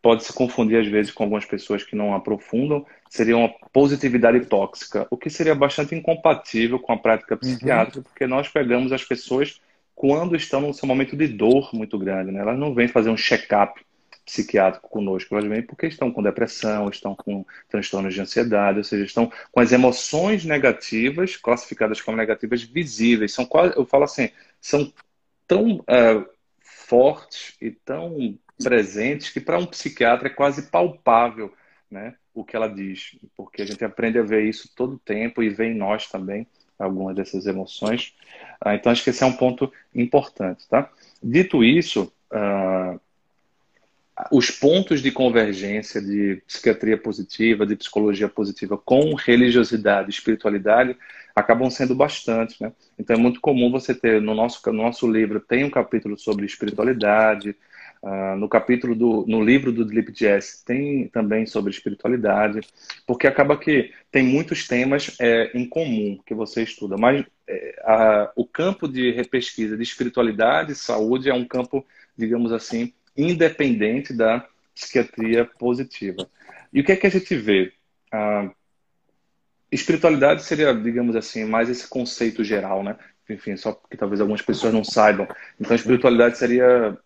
[0.03, 5.07] pode se confundir às vezes com algumas pessoas que não aprofundam, seria uma positividade tóxica,
[5.11, 7.41] o que seria bastante incompatível com a prática uhum.
[7.41, 8.05] psiquiátrica, uhum.
[8.05, 9.61] porque nós pegamos as pessoas
[9.95, 12.33] quando estão no seu momento de dor muito grande.
[12.33, 12.41] Né?
[12.41, 13.85] Elas não vêm fazer um check-up
[14.25, 19.05] psiquiátrico conosco, elas vêm porque estão com depressão, estão com transtornos de ansiedade, ou seja,
[19.05, 23.35] estão com as emoções negativas, classificadas como negativas, visíveis.
[23.35, 24.31] São quase, eu falo assim,
[24.61, 24.91] são
[25.47, 26.27] tão uh,
[26.63, 31.53] fortes e tão presentes que para um psiquiatra é quase palpável
[31.91, 35.51] né, o que ela diz, porque a gente aprende a ver isso todo tempo e
[35.51, 36.47] vê em nós também
[36.79, 38.15] algumas dessas emoções.
[38.61, 40.67] Ah, então, acho que esse é um ponto importante.
[40.69, 40.91] Tá?
[41.23, 42.99] Dito isso, ah,
[44.31, 50.97] os pontos de convergência de psiquiatria positiva, de psicologia positiva com religiosidade, espiritualidade,
[51.35, 52.63] acabam sendo bastante.
[52.63, 52.73] Né?
[52.99, 56.47] Então, é muito comum você ter, no nosso, no nosso livro, tem um capítulo sobre
[56.47, 57.57] espiritualidade,
[58.03, 62.61] Uh, no capítulo do no livro do Dilip Jess tem também sobre espiritualidade,
[63.07, 68.33] porque acaba que tem muitos temas é, em comum que você estuda, mas é, a,
[68.35, 71.85] o campo de repesquisa de espiritualidade e saúde é um campo,
[72.17, 76.27] digamos assim, independente da psiquiatria positiva.
[76.73, 77.71] E o que é que a gente vê?
[78.15, 78.51] Uh,
[79.71, 82.97] espiritualidade seria, digamos assim, mais esse conceito geral, né?
[83.29, 85.29] Enfim, só porque talvez algumas pessoas não saibam.
[85.61, 86.99] Então, espiritualidade seria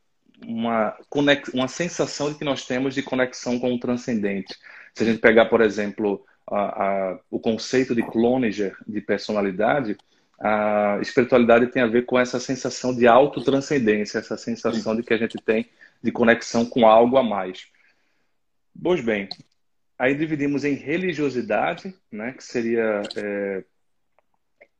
[0.48, 4.54] uma, conex, uma sensação de que nós temos de conexão com o transcendente.
[4.94, 9.96] Se a gente pegar, por exemplo, a, a, o conceito de Cloninger de personalidade,
[10.38, 15.16] a espiritualidade tem a ver com essa sensação de autotranscendência, essa sensação de que a
[15.16, 15.68] gente tem
[16.02, 17.66] de conexão com algo a mais.
[18.80, 19.28] Pois bem,
[19.98, 23.64] aí dividimos em religiosidade, né, que seria é,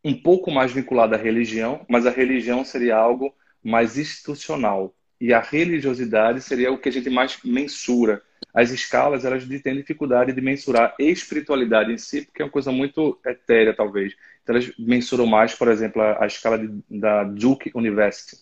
[0.04, 4.94] um pouco mais vinculada à religião, mas a religião seria algo mais institucional,
[5.24, 8.20] e a religiosidade seria o que a gente mais mensura.
[8.52, 13.18] As escalas, elas têm dificuldade de mensurar espiritualidade em si, porque é uma coisa muito
[13.24, 14.14] etérea, talvez.
[14.42, 18.36] Então, elas mensuram mais, por exemplo, a, a escala de, da Duke University.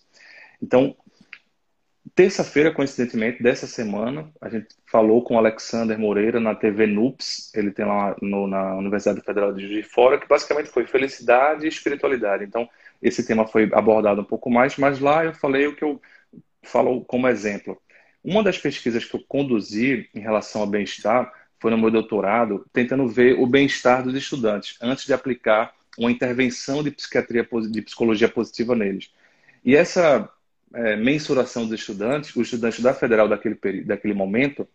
[0.61, 0.93] Então,
[2.13, 7.71] terça-feira, coincidentemente, dessa semana, a gente falou com o Alexander Moreira na TV NUPS, ele
[7.71, 11.69] tem lá no, na Universidade Federal de Juiz de Fora, que basicamente foi felicidade e
[11.69, 12.43] espiritualidade.
[12.43, 12.67] Então,
[13.01, 16.01] esse tema foi abordado um pouco mais, mas lá eu falei o que eu
[16.63, 17.79] falo como exemplo.
[18.23, 23.07] Uma das pesquisas que eu conduzi em relação ao bem-estar foi no meu doutorado, tentando
[23.07, 28.75] ver o bem-estar dos estudantes antes de aplicar uma intervenção de psiquiatria, de psicologia positiva
[28.75, 29.11] neles.
[29.63, 30.29] E essa
[30.73, 34.67] é, mensuração dos estudantes, os estudantes da federal daquele, daquele momento,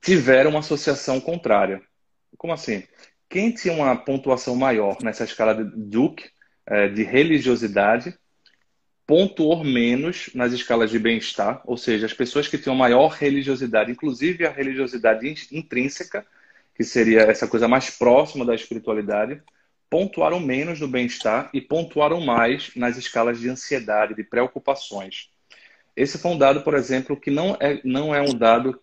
[0.00, 1.82] tiveram uma associação contrária.
[2.36, 2.84] Como assim?
[3.28, 6.30] Quem tinha uma pontuação maior nessa escala de Duke,
[6.66, 8.16] é, de religiosidade,
[9.06, 14.44] pontuou menos nas escalas de bem-estar, ou seja, as pessoas que tinham maior religiosidade, inclusive
[14.44, 16.26] a religiosidade intrínseca,
[16.74, 19.40] que seria essa coisa mais próxima da espiritualidade,
[19.88, 25.30] pontuaram menos no bem-estar e pontuaram mais nas escalas de ansiedade, de preocupações.
[25.94, 28.78] Esse foi um dado, por exemplo, que não é, não é um dado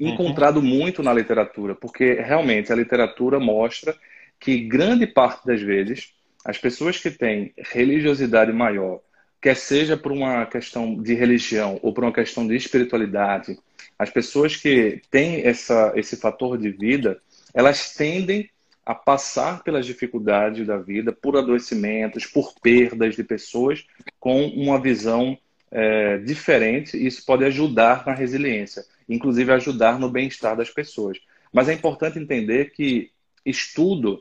[0.00, 0.66] encontrado uhum.
[0.66, 3.96] muito na literatura, porque realmente a literatura mostra
[4.40, 6.14] que grande parte das vezes
[6.44, 9.00] as pessoas que têm religiosidade maior,
[9.40, 13.58] quer seja por uma questão de religião ou por uma questão de espiritualidade,
[13.98, 17.20] as pessoas que têm essa, esse fator de vida,
[17.54, 18.50] elas tendem
[18.84, 23.84] a passar pelas dificuldades da vida, por adoecimentos, por perdas de pessoas,
[24.20, 25.36] com uma visão
[25.70, 31.18] é, diferente, isso pode ajudar na resiliência, inclusive ajudar no bem-estar das pessoas.
[31.52, 33.10] Mas é importante entender que
[33.44, 34.20] estudo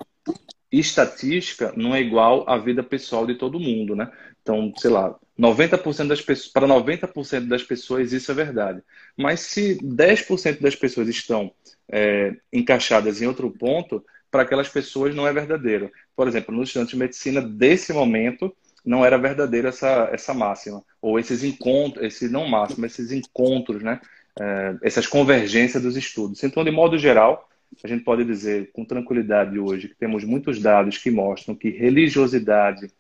[0.72, 4.12] estatística não é igual à vida pessoal de todo mundo, né?
[4.42, 8.82] Então, sei lá, 90% das pessoas, para 90% das pessoas isso é verdade.
[9.18, 11.52] Mas se 10% das pessoas estão
[11.92, 15.92] é, encaixadas em outro ponto, para aquelas pessoas não é verdadeiro.
[16.16, 20.84] Por exemplo, nos estudantes de medicina desse momento, não era verdadeira essa, essa máxima.
[21.02, 24.00] Ou esses encontros, esse não máximo, esses encontros, né?
[24.40, 26.44] É, essas convergências dos estudos.
[26.44, 27.50] Então, de modo geral,
[27.84, 32.92] a gente pode dizer com tranquilidade hoje que temos muitos dados que mostram que religiosidade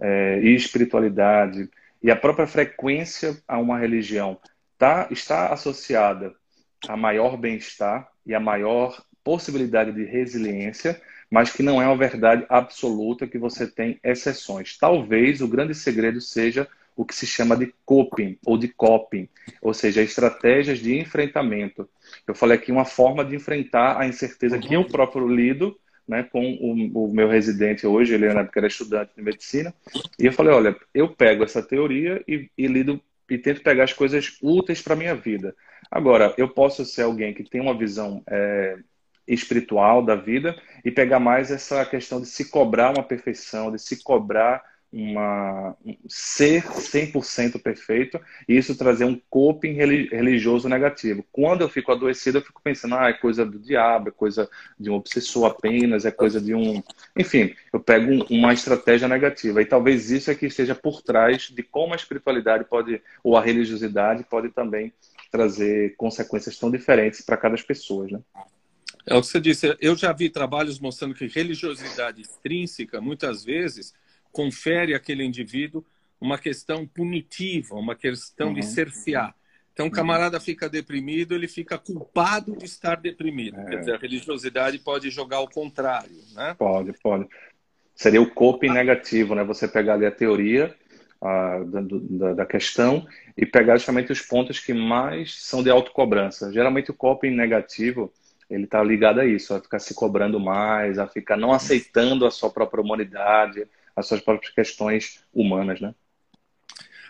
[0.00, 1.68] é, e espiritualidade
[2.02, 4.38] e a própria frequência a uma religião
[4.78, 6.34] tá, está associada
[6.86, 11.00] a maior bem-estar e a maior possibilidade de resiliência,
[11.30, 14.78] mas que não é uma verdade absoluta que você tem exceções.
[14.78, 19.28] Talvez o grande segredo seja o que se chama de coping ou de coping,
[19.62, 21.88] ou seja, estratégias de enfrentamento.
[22.26, 24.60] Eu falei aqui uma forma de enfrentar a incerteza uhum.
[24.60, 25.78] que eu próprio lido
[26.08, 29.72] né, com o, o, meu residente hoje, ele na época era estudante de medicina,
[30.18, 33.92] e eu falei, olha, eu pego essa teoria e, e lido e tento pegar as
[33.92, 35.54] coisas úteis para minha vida.
[35.88, 38.76] Agora, eu posso ser alguém que tem uma visão é,
[39.26, 44.02] espiritual da vida e pegar mais essa questão de se cobrar uma perfeição, de se
[44.02, 48.18] cobrar uma um ser 100% perfeito
[48.48, 51.24] e isso trazer um coping religioso negativo.
[51.30, 54.90] Quando eu fico adoecido, eu fico pensando, ah, é coisa do diabo, é coisa de
[54.90, 56.82] um obsessor apenas, é coisa de um...
[57.16, 61.42] Enfim, eu pego um, uma estratégia negativa e talvez isso é que esteja por trás
[61.42, 64.92] de como a espiritualidade pode, ou a religiosidade pode também
[65.30, 68.20] trazer consequências tão diferentes para cada pessoa, né?
[69.06, 69.76] É o que você disse.
[69.80, 73.94] Eu já vi trabalhos mostrando que religiosidade extrínseca, muitas vezes,
[74.32, 75.84] confere àquele indivíduo
[76.20, 78.54] uma questão punitiva, uma questão uhum.
[78.54, 79.34] de cercear.
[79.72, 83.60] Então, o camarada fica deprimido, ele fica culpado de estar deprimido.
[83.60, 83.64] É.
[83.66, 86.56] Quer dizer, a religiosidade pode jogar ao contrário, né?
[86.58, 87.28] Pode, pode.
[87.94, 88.74] Seria o coping ah.
[88.74, 89.44] negativo, né?
[89.44, 90.74] Você pegar ali a teoria
[91.20, 93.06] a, da, da, questão
[93.36, 96.52] e pegar justamente os pontos que mais são de autocobrança.
[96.52, 98.12] Geralmente o coping negativo
[98.50, 102.30] ele está ligado a isso, a ficar se cobrando mais, a ficar não aceitando a
[102.30, 103.66] sua própria humanidade,
[103.98, 105.94] as suas próprias questões humanas, né?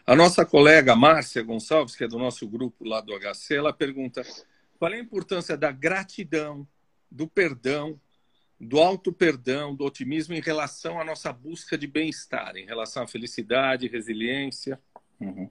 [0.07, 4.23] A nossa colega Márcia Gonçalves, que é do nosso grupo lá do HC, ela pergunta
[4.79, 6.67] qual é a importância da gratidão,
[7.11, 8.01] do perdão,
[8.59, 13.87] do auto-perdão, do otimismo em relação à nossa busca de bem-estar, em relação à felicidade,
[13.87, 14.81] resiliência.
[15.21, 15.49] Uhum.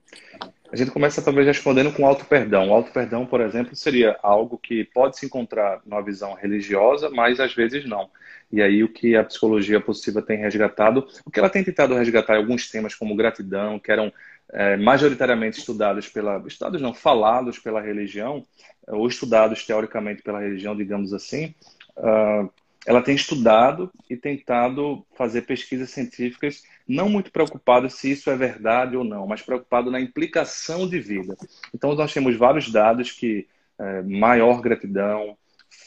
[0.70, 2.68] A gente começa talvez respondendo com auto-perdão.
[2.68, 7.54] O auto-perdão, por exemplo, seria algo que pode se encontrar numa visão religiosa, mas às
[7.54, 8.10] vezes não.
[8.52, 12.34] E aí o que a psicologia positiva tem resgatado, o que ela tem tentado resgatar
[12.34, 14.12] em alguns temas como gratidão, que eram
[14.52, 18.44] é, majoritariamente estudados pela, estudados não, falados pela religião,
[18.86, 21.54] ou estudados teoricamente pela religião, digamos assim,
[21.96, 22.50] uh,
[22.88, 28.96] ela tem estudado e tentado fazer pesquisas científicas, não muito preocupado se isso é verdade
[28.96, 31.36] ou não, mas preocupado na implicação de vida.
[31.74, 33.46] Então, nós temos vários dados que
[33.78, 35.36] é, maior gratidão,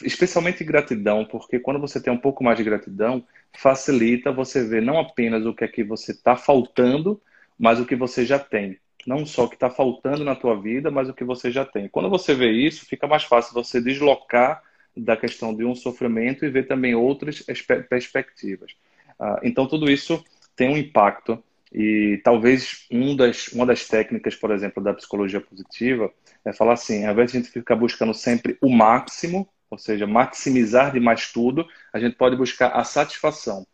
[0.04, 5.00] especialmente gratidão, porque quando você tem um pouco mais de gratidão, facilita você ver não
[5.00, 7.20] apenas o que é que você está faltando,
[7.58, 8.78] mas o que você já tem.
[9.08, 11.90] Não só o que está faltando na tua vida, mas o que você já tem.
[11.90, 14.62] Quando você vê isso, fica mais fácil você deslocar
[14.96, 17.44] da questão de um sofrimento e ver também outras
[17.90, 18.74] perspectivas.
[19.20, 20.24] Ah, então, tudo isso
[20.56, 21.42] tem um impacto
[21.74, 26.14] E talvez um das, uma das técnicas, por exemplo, da psicologia positiva
[26.46, 30.06] é falar assim: ao invés de a gente ficar buscando sempre o máximo, ou seja,
[30.06, 33.66] maximizar demais tudo, a gente pode buscar a satisfação.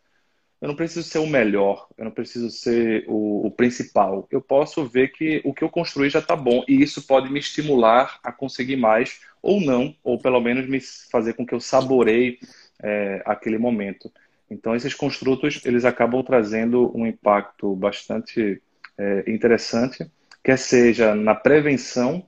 [0.59, 4.27] Eu não preciso ser o melhor, eu não preciso ser o, o principal.
[4.31, 7.39] Eu posso ver que o que eu construí já está bom e isso pode me
[7.39, 10.79] estimular a conseguir mais ou não, ou pelo menos me
[11.11, 12.39] fazer com que eu saboreie
[12.81, 14.11] é, aquele momento.
[14.49, 18.61] Então, esses construtos eles acabam trazendo um impacto bastante
[18.97, 20.09] é, interessante,
[20.43, 22.25] quer seja na prevenção,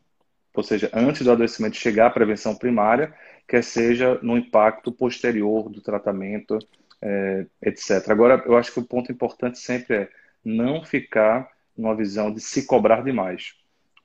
[0.53, 3.13] ou seja, antes do adoecimento chegar à prevenção primária,
[3.47, 6.59] quer seja no impacto posterior do tratamento,
[7.01, 8.09] é, etc.
[8.09, 10.09] Agora, eu acho que o ponto importante sempre é
[10.43, 13.53] não ficar numa visão de se cobrar demais.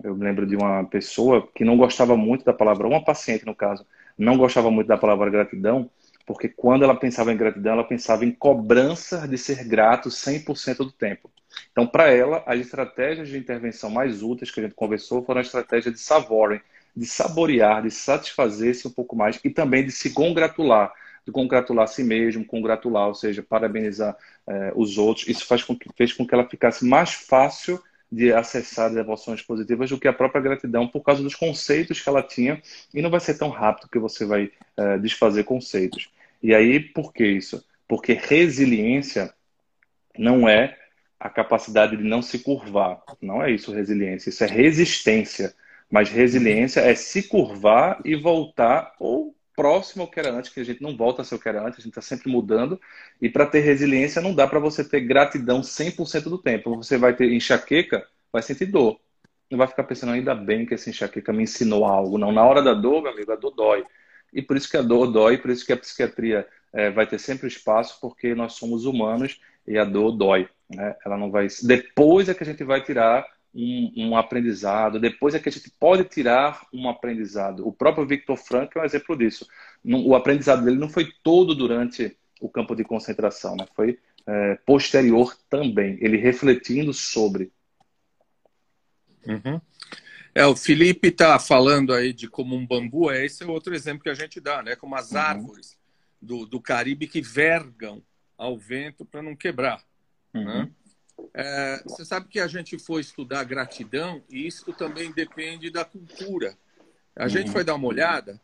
[0.03, 3.86] Eu lembro de uma pessoa que não gostava muito da palavra, uma paciente no caso,
[4.18, 5.90] não gostava muito da palavra gratidão,
[6.26, 10.92] porque quando ela pensava em gratidão, ela pensava em cobrança de ser grato 100% do
[10.92, 11.30] tempo.
[11.70, 15.42] Então, para ela, as estratégias de intervenção mais úteis que a gente conversou foram a
[15.42, 16.61] estratégia de savoring,
[16.97, 20.92] de saborear, de satisfazer-se um pouco mais e também de se congratular,
[21.25, 24.16] de congratular a si mesmo, congratular, ou seja, parabenizar
[24.47, 25.27] eh, os outros.
[25.27, 29.43] Isso faz com que, fez com que ela ficasse mais fácil de acessar as emoções
[29.43, 32.62] positivas do que a própria gratidão por causa dos conceitos que ela tinha
[32.93, 36.11] e não vai ser tão rápido que você vai uh, desfazer conceitos.
[36.43, 37.64] E aí, por que isso?
[37.89, 39.35] Porque resiliência
[40.16, 40.79] não é
[41.18, 43.03] a capacidade de não se curvar.
[43.20, 45.55] Não é isso resiliência, isso é resistência.
[45.91, 50.65] Mas resiliência é se curvar e voltar ou próximo ao que era antes, que a
[50.65, 52.81] gente não volta a ser o que era antes, a gente está sempre mudando.
[53.21, 56.77] E para ter resiliência, não dá para você ter gratidão 100% do tempo.
[56.77, 59.01] Você vai ter enxaqueca, vai sentir dor.
[59.51, 62.19] Não vai ficar pensando, ainda bem que essa enxaqueca me ensinou algo.
[62.19, 63.85] Não, na hora da dor, meu amigo, a dor dói.
[64.33, 67.19] E por isso que a dor dói, por isso que a psiquiatria é, vai ter
[67.19, 70.49] sempre espaço, porque nós somos humanos e a dor dói.
[70.69, 70.97] Né?
[71.05, 71.47] Ela não vai.
[71.63, 73.25] Depois é que a gente vai tirar
[73.55, 77.67] um, um, aprendizado, depois é que a gente pode tirar um aprendizado.
[77.67, 79.47] O próprio Victor Frank é um exemplo disso.
[79.85, 83.67] O aprendizado dele não foi todo durante o campo de concentração, né?
[83.77, 87.53] foi é, posterior também, ele refletindo sobre.
[89.27, 89.61] Uhum.
[90.35, 94.03] É, o Felipe está falando aí de como um bambu, é esse é outro exemplo
[94.03, 94.75] que a gente dá, né?
[94.75, 95.19] Como as uhum.
[95.19, 95.79] árvores
[96.21, 98.03] do, do Caribe que vergam
[98.37, 99.81] ao vento para não quebrar.
[100.35, 100.45] Uhum.
[100.45, 100.71] Né?
[101.33, 106.57] É, você sabe que a gente foi estudar gratidão e isso também depende da cultura.
[107.15, 107.53] A gente uhum.
[107.53, 108.41] foi dar uma olhada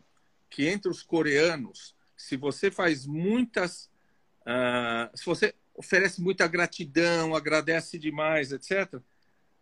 [0.49, 3.91] que entre os coreanos, se você faz muitas.
[4.43, 9.01] Uh, se você oferece muita gratidão, agradece demais, etc.,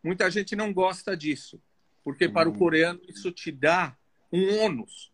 [0.02, 1.60] muita gente não gosta disso.
[2.02, 2.32] Porque uhum.
[2.32, 3.96] para o coreano isso te dá
[4.32, 5.12] um ônus.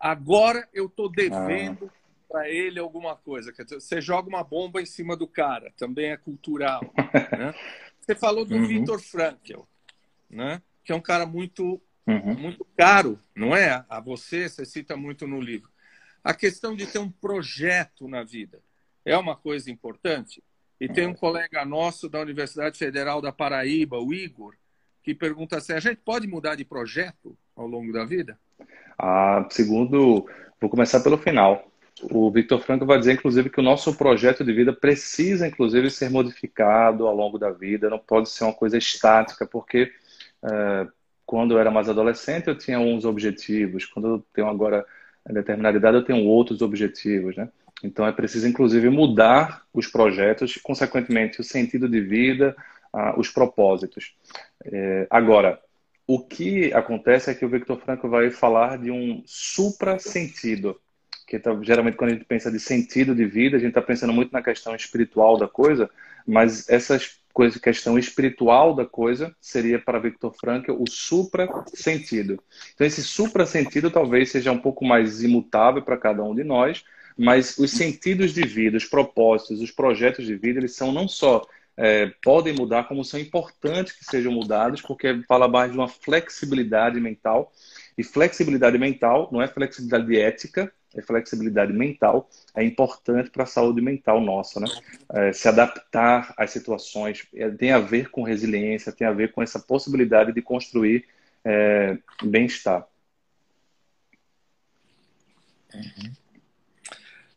[0.00, 1.90] Agora eu estou devendo.
[1.92, 2.01] Ah
[2.32, 3.52] para ele alguma coisa.
[3.52, 6.80] Quer dizer, você joga uma bomba em cima do cara, também é cultural.
[7.38, 7.54] né?
[8.00, 8.98] Você falou do uhum.
[8.98, 9.60] Frankl,
[10.30, 10.62] né?
[10.82, 12.34] que é um cara muito, uhum.
[12.34, 13.84] muito caro, não é?
[13.88, 15.70] A você, você cita muito no livro.
[16.24, 18.60] A questão de ter um projeto na vida
[19.04, 20.42] é uma coisa importante.
[20.80, 24.54] E tem um colega nosso da Universidade Federal da Paraíba, o Igor,
[25.02, 28.38] que pergunta se assim, a gente pode mudar de projeto ao longo da vida?
[28.98, 30.26] Ah, segundo,
[30.60, 31.71] vou começar pelo final.
[32.10, 36.10] O Victor Franco vai dizer, inclusive, que o nosso projeto de vida precisa, inclusive, ser
[36.10, 39.92] modificado ao longo da vida, não pode ser uma coisa estática, porque
[40.44, 40.86] é,
[41.26, 44.84] quando eu era mais adolescente eu tinha uns objetivos, quando eu tenho agora
[45.26, 47.48] determinada idade eu tenho outros objetivos, né?
[47.82, 52.54] Então é preciso, inclusive, mudar os projetos, consequentemente, o sentido de vida,
[53.16, 54.14] os propósitos.
[54.64, 55.60] É, agora,
[56.06, 60.80] o que acontece é que o Victor Franco vai falar de um supra-sentido
[61.32, 64.12] que tá, geralmente quando a gente pensa de sentido de vida, a gente está pensando
[64.12, 65.88] muito na questão espiritual da coisa,
[66.26, 67.00] mas essa
[67.62, 72.38] questão espiritual da coisa seria para Victor Frankl o supra-sentido.
[72.74, 76.84] Então esse supra-sentido talvez seja um pouco mais imutável para cada um de nós,
[77.16, 81.46] mas os sentidos de vida, os propósitos, os projetos de vida, eles são não só
[81.78, 87.00] é, podem mudar, como são importantes que sejam mudados, porque fala mais de uma flexibilidade
[87.00, 87.50] mental.
[87.96, 93.80] E flexibilidade mental não é flexibilidade ética, é flexibilidade mental é importante para a saúde
[93.80, 94.66] mental nossa, né?
[95.10, 99.42] É, se adaptar às situações é, tem a ver com resiliência, tem a ver com
[99.42, 101.06] essa possibilidade de construir
[101.44, 102.86] é, bem-estar.
[105.74, 106.12] Uhum.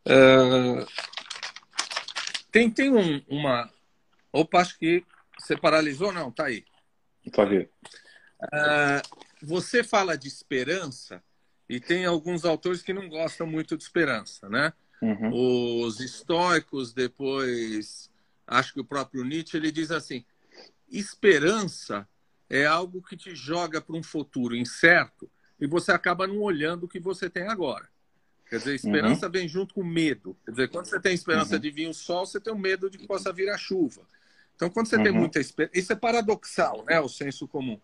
[0.08, 0.86] Uh,
[2.52, 3.72] tem tem um, uma.
[4.32, 5.04] Opa, acho que
[5.40, 6.32] você paralisou, não?
[6.32, 6.64] Tá aí.
[7.32, 7.70] Tá aí.
[8.44, 11.24] Uh, você fala de esperança
[11.68, 14.74] e tem alguns autores que não gostam muito de esperança, né?
[15.02, 15.84] Uhum.
[15.84, 18.10] Os estoicos, depois
[18.48, 20.24] acho que o próprio Nietzsche, ele diz assim:
[20.90, 22.08] esperança
[22.50, 26.88] é algo que te joga para um futuro incerto e você acaba não olhando o
[26.88, 27.90] que você tem agora.
[28.48, 29.32] Quer dizer, esperança uhum.
[29.32, 30.38] vem junto com medo.
[30.46, 31.62] Quer dizer, quando você tem esperança uhum.
[31.62, 34.04] de vir o sol, você tem o medo de que possa vir a chuva.
[34.56, 35.04] Então, quando você uhum.
[35.04, 35.78] tem muita esperança.
[35.78, 37.00] Isso é paradoxal, né?
[37.00, 37.80] O senso comum.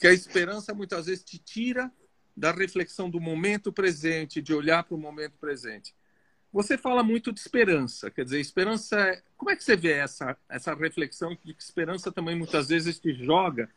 [0.00, 1.92] Que a esperança muitas vezes te tira
[2.38, 5.94] da reflexão do momento presente, de olhar para o momento presente.
[6.52, 8.98] Você fala muito de esperança, quer dizer, esperança.
[8.98, 9.22] É...
[9.36, 13.12] Como é que você vê essa, essa reflexão de que esperança também muitas vezes te
[13.12, 13.68] joga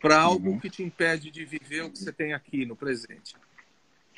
[0.00, 0.58] para algo uhum.
[0.58, 3.34] que te impede de viver o que você tem aqui no presente?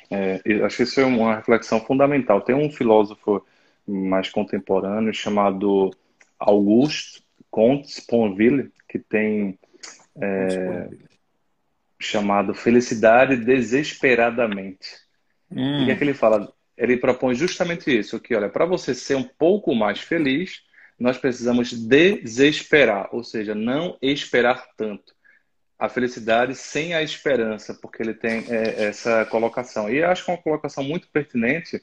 [0.09, 2.41] É, acho que isso é uma reflexão fundamental.
[2.41, 3.45] Tem um filósofo
[3.87, 5.89] mais contemporâneo chamado
[6.37, 9.57] Auguste Comte Sponville, que tem
[10.19, 10.89] é,
[12.01, 14.89] chamado Felicidade Desesperadamente.
[15.51, 15.83] Hum.
[15.83, 16.51] O que é que ele fala?
[16.77, 20.63] Ele propõe justamente isso, que olha, para você ser um pouco mais feliz,
[20.99, 25.13] nós precisamos desesperar, ou seja, não esperar tanto.
[25.77, 29.89] A felicidade sem a esperança, porque ele tem é, essa colocação.
[29.89, 31.81] E acho que é uma colocação muito pertinente,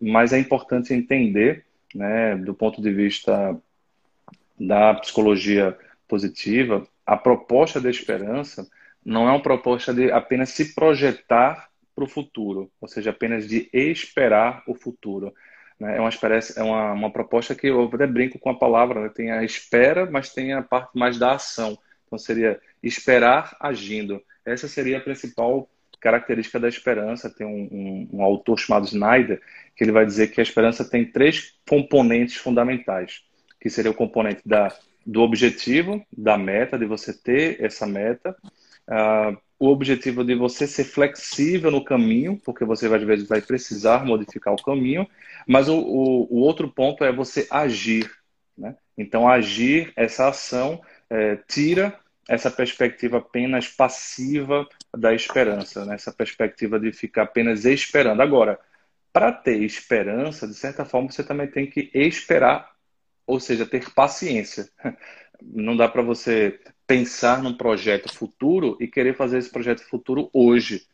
[0.00, 1.64] mas é importante entender,
[1.94, 3.58] né, do ponto de vista
[4.58, 8.68] da psicologia positiva, a proposta da esperança
[9.08, 13.70] não é uma proposta de apenas se projetar para o futuro, ou seja, apenas de
[13.72, 15.32] esperar o futuro.
[15.80, 15.96] Né?
[15.96, 16.10] É, uma,
[16.56, 19.08] é uma, uma proposta que eu até brinco com a palavra, né?
[19.08, 21.78] tem a espera, mas tem a parte mais da ação.
[22.06, 24.22] Então seria esperar agindo.
[24.44, 27.30] Essa seria a principal característica da esperança.
[27.30, 29.40] Tem um, um, um autor chamado Snyder
[29.74, 33.22] que ele vai dizer que a esperança tem três componentes fundamentais
[33.58, 34.70] que seria o componente da,
[35.04, 38.36] do objetivo, da meta, de você ter essa meta,
[38.88, 44.04] uh, o objetivo de você ser flexível no caminho, porque você às vezes vai precisar
[44.04, 45.06] modificar o caminho,
[45.46, 48.10] mas o, o, o outro ponto é você agir.
[48.56, 48.76] Né?
[48.96, 50.80] Então, agir, essa ação,
[51.10, 55.94] é, tira essa perspectiva apenas passiva da esperança, né?
[55.94, 58.20] essa perspectiva de ficar apenas esperando.
[58.20, 58.60] Agora,
[59.12, 62.70] para ter esperança, de certa forma, você também tem que esperar
[63.28, 64.70] ou seja, ter paciência.
[65.42, 70.86] Não dá para você pensar num projeto futuro e querer fazer esse projeto futuro hoje.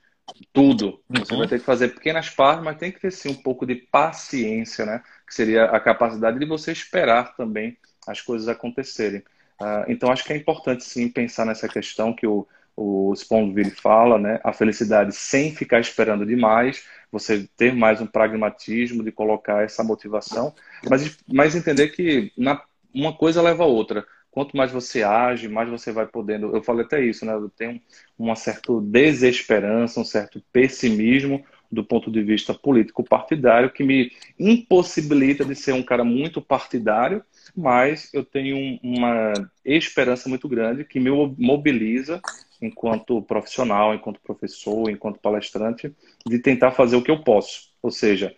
[0.52, 1.00] Tudo.
[1.08, 1.40] Você uhum.
[1.40, 4.86] vai ter que fazer pequenas partes, mas tem que ter sim um pouco de paciência,
[4.86, 5.02] né?
[5.26, 7.76] Que seria a capacidade de você esperar também
[8.06, 9.20] as coisas acontecerem.
[9.60, 14.18] Uh, então, acho que é importante sim pensar nessa questão que o, o Sponville fala,
[14.18, 14.40] né?
[14.42, 20.54] A felicidade sem ficar esperando demais, você ter mais um pragmatismo de colocar essa motivação,
[20.88, 22.60] mas, mas entender que na,
[22.92, 24.04] uma coisa leva a outra.
[24.34, 26.56] Quanto mais você age, mais você vai podendo.
[26.56, 27.32] Eu falei até isso, né?
[27.32, 27.80] Eu tenho
[28.18, 35.54] uma certa desesperança, um certo pessimismo do ponto de vista político-partidário que me impossibilita de
[35.54, 37.22] ser um cara muito partidário,
[37.56, 39.32] mas eu tenho uma
[39.64, 42.20] esperança muito grande que me mobiliza
[42.60, 45.94] enquanto profissional, enquanto professor, enquanto palestrante,
[46.26, 47.70] de tentar fazer o que eu posso.
[47.80, 48.34] Ou seja,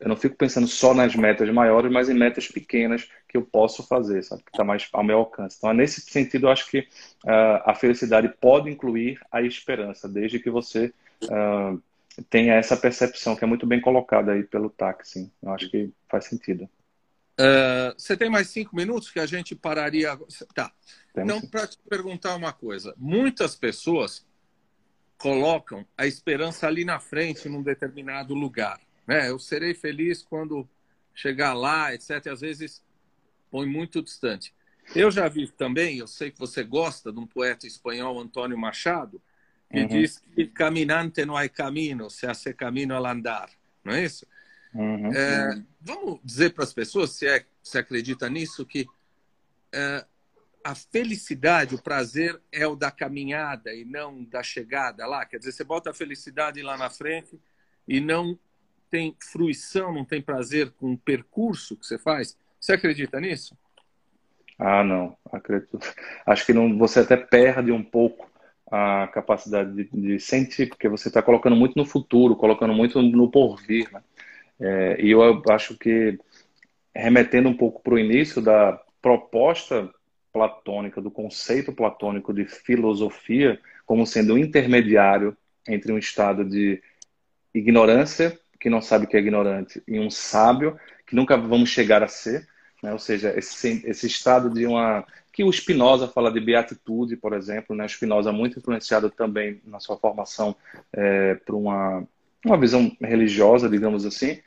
[0.00, 3.82] eu não fico pensando só nas metas maiores, mas em metas pequenas que eu posso
[3.82, 4.42] fazer, sabe?
[4.44, 5.56] Que está mais ao meu alcance.
[5.58, 10.50] Então, nesse sentido, eu acho que uh, a felicidade pode incluir a esperança, desde que
[10.50, 10.92] você
[11.24, 11.82] uh,
[12.30, 15.32] tenha essa percepção, que é muito bem colocada aí pelo táxi.
[15.42, 16.68] Eu acho que faz sentido.
[17.40, 20.16] Uh, você tem mais cinco minutos que a gente pararia.
[20.54, 20.72] Tá.
[21.16, 24.24] Então, para te perguntar uma coisa: muitas pessoas
[25.16, 28.80] colocam a esperança ali na frente, num determinado lugar.
[29.08, 29.30] Né?
[29.30, 30.68] Eu serei feliz quando
[31.14, 32.26] chegar lá, etc.
[32.26, 32.84] E às vezes
[33.50, 34.54] põe muito distante.
[34.94, 39.20] Eu já vi também, eu sei que você gosta de um poeta espanhol, Antônio Machado,
[39.70, 39.86] que uhum.
[39.86, 43.50] diz que caminante não é caminho, se hace caminho al andar.
[43.82, 44.26] Não é isso?
[44.74, 45.12] Uhum.
[45.12, 48.86] É, vamos dizer para as pessoas, se, é, se acredita nisso, que
[49.72, 50.04] é,
[50.64, 55.24] a felicidade, o prazer é o da caminhada e não da chegada lá.
[55.24, 57.38] Quer dizer, você bota a felicidade lá na frente
[57.86, 58.38] e não
[58.90, 62.36] tem fruição, não tem prazer com o percurso que você faz.
[62.60, 63.56] Você acredita nisso?
[64.58, 65.78] Ah, não, acredito.
[66.26, 68.28] Acho que não, você até perde um pouco
[68.70, 73.30] a capacidade de, de sentir, porque você está colocando muito no futuro, colocando muito no
[73.30, 73.90] porvir.
[73.92, 74.02] Né?
[74.60, 76.18] É, e eu acho que,
[76.94, 79.88] remetendo um pouco para o início da proposta
[80.32, 85.36] platônica, do conceito platônico de filosofia, como sendo um intermediário
[85.66, 86.82] entre um estado de
[87.54, 92.08] ignorância, que não sabe que é ignorante, e um sábio, que nunca vamos chegar a
[92.08, 92.46] ser,
[92.82, 92.92] né?
[92.92, 95.04] ou seja, esse, esse estado de uma.
[95.32, 97.86] que o Spinoza fala de beatitude, por exemplo, né?
[97.86, 100.54] Spinoza muito influenciado também na sua formação
[100.92, 102.06] é, por uma,
[102.44, 104.40] uma visão religiosa, digamos assim,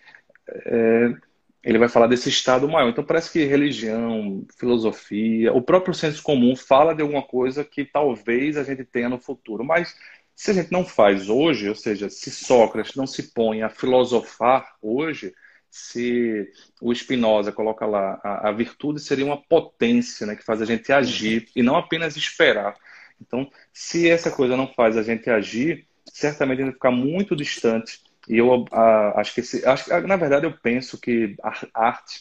[0.48, 1.14] é,
[1.64, 2.90] ele vai falar desse estado maior.
[2.90, 8.58] Então parece que religião, filosofia, o próprio senso comum fala de alguma coisa que talvez
[8.58, 9.64] a gente tenha no futuro.
[9.64, 9.96] Mas
[10.42, 14.76] se a gente não faz hoje, ou seja, se Sócrates não se põe a filosofar
[14.82, 15.36] hoje,
[15.70, 20.66] se o Spinoza coloca lá, a, a virtude seria uma potência né, que faz a
[20.66, 22.76] gente agir e não apenas esperar.
[23.22, 27.36] Então, se essa coisa não faz a gente agir, certamente a gente vai ficar muito
[27.36, 31.36] distante e eu a, acho que, esse, acho, na verdade, eu penso que
[31.72, 32.20] arte,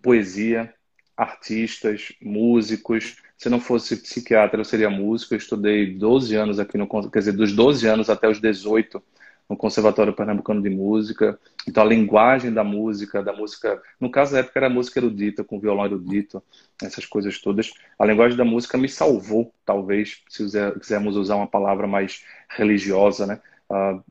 [0.00, 0.74] poesia,
[1.18, 3.16] artistas, músicos.
[3.36, 5.34] Se não fosse psiquiatra, eu seria músico.
[5.34, 9.02] Eu estudei 12 anos aqui no, quer dizer, dos 12 anos até os 18
[9.48, 11.38] no Conservatório Pernambucano de Música.
[11.66, 15.58] Então, a linguagem da música, da música, no caso da época era música erudita, com
[15.58, 16.42] violão erudito,
[16.82, 17.72] essas coisas todas.
[17.98, 20.44] A linguagem da música me salvou, talvez, se
[20.78, 23.40] quisermos usar uma palavra mais religiosa, né?
[23.70, 24.02] uh,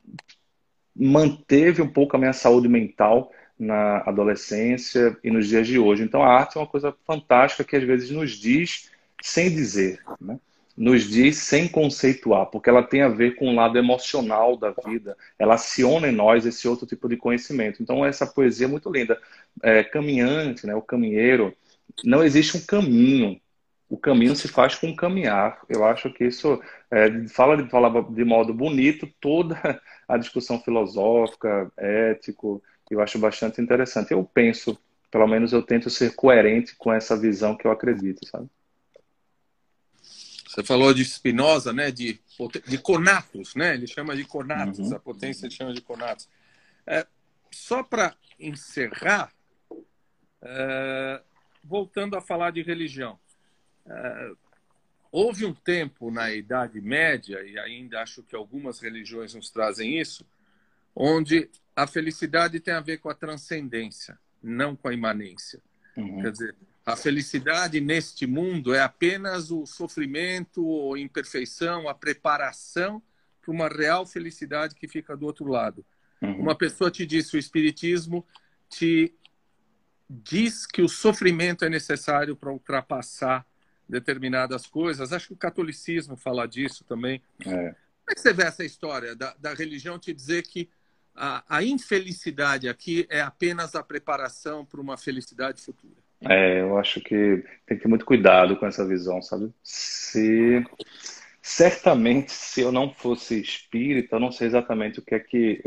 [0.95, 6.03] manteve um pouco a minha saúde mental na adolescência e nos dias de hoje.
[6.03, 8.89] Então, a arte é uma coisa fantástica que às vezes nos diz
[9.21, 10.39] sem dizer, né?
[10.77, 15.17] nos diz sem conceituar, porque ela tem a ver com o lado emocional da vida,
[15.39, 17.81] ela aciona em nós esse outro tipo de conhecimento.
[17.81, 19.19] Então, essa poesia é muito linda.
[19.63, 21.51] É, caminhante, né, o caminheiro,
[22.03, 23.41] não existe um caminho,
[23.89, 25.61] o caminho se faz com caminhar.
[25.67, 31.71] Eu acho que isso é, fala, de, fala de modo bonito toda a discussão filosófica,
[31.75, 32.61] ético.
[32.89, 34.11] Eu acho bastante interessante.
[34.11, 34.77] Eu penso,
[35.11, 38.49] pelo menos eu tento ser coerente com essa visão que eu acredito, sabe?
[40.47, 41.91] Você falou de Spinoza, né?
[41.91, 42.19] De,
[42.65, 43.75] de conatos, né?
[43.75, 44.95] Ele chama de conatos, uhum.
[44.95, 46.27] a potência ele chama de conatos.
[46.85, 47.05] É,
[47.51, 49.31] só para encerrar,
[50.41, 51.21] é,
[51.63, 53.19] voltando a falar de religião.
[53.85, 54.31] É,
[55.11, 60.25] houve um tempo na Idade Média, e ainda acho que algumas religiões nos trazem isso,
[60.95, 65.61] onde a felicidade tem a ver com a transcendência, não com a imanência.
[65.95, 66.23] Uhum.
[66.23, 72.99] Quer dizer, a felicidade neste mundo é apenas o sofrimento ou imperfeição, a preparação
[73.39, 75.85] para uma real felicidade que fica do outro lado.
[76.19, 76.41] Uhum.
[76.41, 78.25] Uma pessoa te disse, o Espiritismo
[78.67, 79.13] te
[80.09, 83.45] diz que o sofrimento é necessário para ultrapassar
[83.87, 85.13] determinadas coisas.
[85.13, 87.21] Acho que o catolicismo fala disso também.
[87.41, 87.45] É.
[87.45, 90.67] Como é que você vê essa história da, da religião te dizer que
[91.17, 95.95] a, a, infelicidade aqui é apenas a preparação para uma felicidade futura?
[96.21, 99.51] É, eu acho que tem que ter muito cuidado com essa visão, sabe?
[99.63, 100.63] Se
[101.41, 105.63] certamente se eu não fosse espírita, eu não sei exatamente o que é que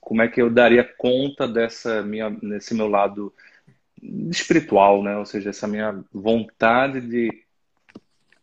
[0.00, 3.32] como é que eu daria conta dessa minha nesse meu lado
[4.30, 5.16] espiritual, né?
[5.16, 7.44] Ou seja, essa minha vontade de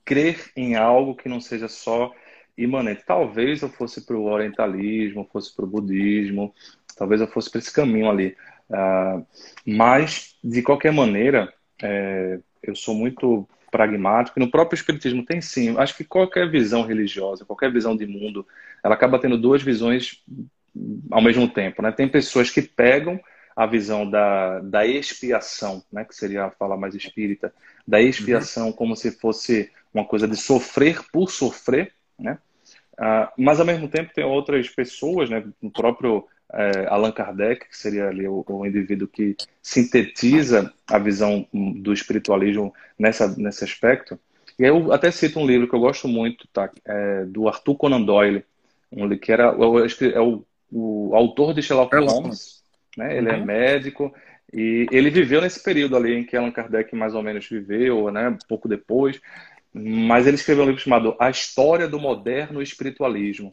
[0.03, 2.13] crer em algo que não seja só
[2.57, 3.03] imanente.
[3.05, 6.53] Talvez eu fosse para o orientalismo, fosse para o budismo,
[6.97, 8.35] talvez eu fosse para esse caminho ali.
[8.69, 9.25] Uh,
[9.65, 14.39] mas, de qualquer maneira, é, eu sou muito pragmático.
[14.39, 15.77] E no próprio Espiritismo tem sim.
[15.77, 18.47] Acho que qualquer visão religiosa, qualquer visão de mundo,
[18.83, 20.23] ela acaba tendo duas visões
[21.11, 21.81] ao mesmo tempo.
[21.81, 21.91] Né?
[21.91, 23.19] Tem pessoas que pegam
[23.55, 26.03] a visão da, da expiação, né?
[26.03, 27.53] que seria a fala mais espírita,
[27.87, 28.73] da expiação uhum.
[28.73, 32.37] como se fosse uma coisa de sofrer por sofrer, né?
[32.93, 35.43] Uh, mas ao mesmo tempo tem outras pessoas, né?
[35.61, 41.45] O próprio é, Allan Kardec, que seria ali o, o, indivíduo que sintetiza a visão
[41.51, 44.19] do espiritualismo nessa, nesse aspecto.
[44.57, 46.69] E eu até cito um livro que eu gosto muito, tá?
[46.85, 48.45] É, do Arthur Conan Doyle,
[48.91, 52.63] um, que era é o, o autor de Sherlock Holmes,
[52.95, 53.17] né?
[53.17, 53.41] Ele é uhum.
[53.41, 54.13] é médico
[54.53, 58.37] e ele viveu nesse período ali em que Allan Kardec mais ou menos viveu, né?
[58.47, 59.19] Pouco depois.
[59.77, 63.51] Mas ele escreveu um livro chamado A História do Moderno Espiritualismo.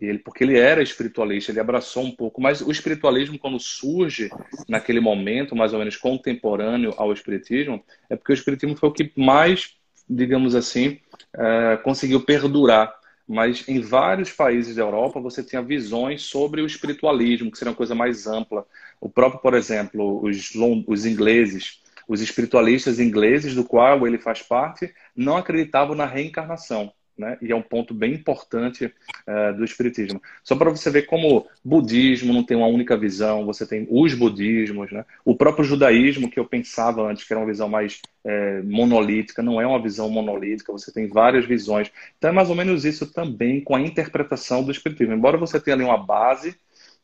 [0.00, 4.28] Ele, porque ele era espiritualista, ele abraçou um pouco, mas o espiritualismo, quando surge
[4.68, 9.12] naquele momento, mais ou menos contemporâneo ao espiritismo, é porque o espiritismo foi o que
[9.16, 9.74] mais,
[10.08, 11.00] digamos assim,
[11.32, 12.92] é, conseguiu perdurar.
[13.26, 17.76] Mas em vários países da Europa você tinha visões sobre o espiritualismo, que seria uma
[17.76, 18.66] coisa mais ampla.
[19.00, 20.52] O próprio, por exemplo, os,
[20.86, 26.92] os ingleses, os espiritualistas ingleses, do qual ele faz parte, não acreditavam na reencarnação.
[27.16, 27.38] Né?
[27.40, 30.20] E é um ponto bem importante uh, do espiritismo.
[30.42, 34.90] Só para você ver como budismo não tem uma única visão, você tem os budismos,
[34.90, 35.04] né?
[35.24, 39.60] O próprio judaísmo que eu pensava antes que era uma visão mais é, monolítica, não
[39.60, 40.72] é uma visão monolítica.
[40.72, 41.88] Você tem várias visões.
[42.18, 45.14] Então é mais ou menos isso também com a interpretação do espiritismo.
[45.14, 46.56] Embora você tenha ali uma base,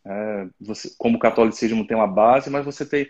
[0.05, 3.09] é, você, como o catolicismo tem uma base, mas você tem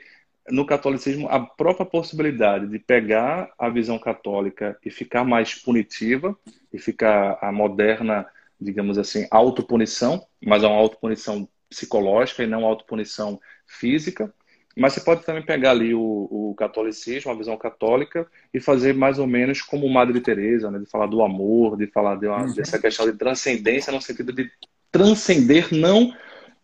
[0.48, 6.36] no catolicismo a própria possibilidade de pegar a visão católica e ficar mais punitiva
[6.72, 8.26] e ficar a moderna,
[8.60, 14.32] digamos assim, autopunição, mas é uma autopunição psicológica e não autopunição física.
[14.76, 16.00] Mas você pode também pegar ali o,
[16.30, 20.78] o catolicismo, a visão católica, e fazer mais ou menos como Madre Teresa, né?
[20.78, 22.54] de falar do amor, de falar de uma, uhum.
[22.54, 24.50] dessa questão de transcendência, no sentido de
[24.90, 26.12] transcender não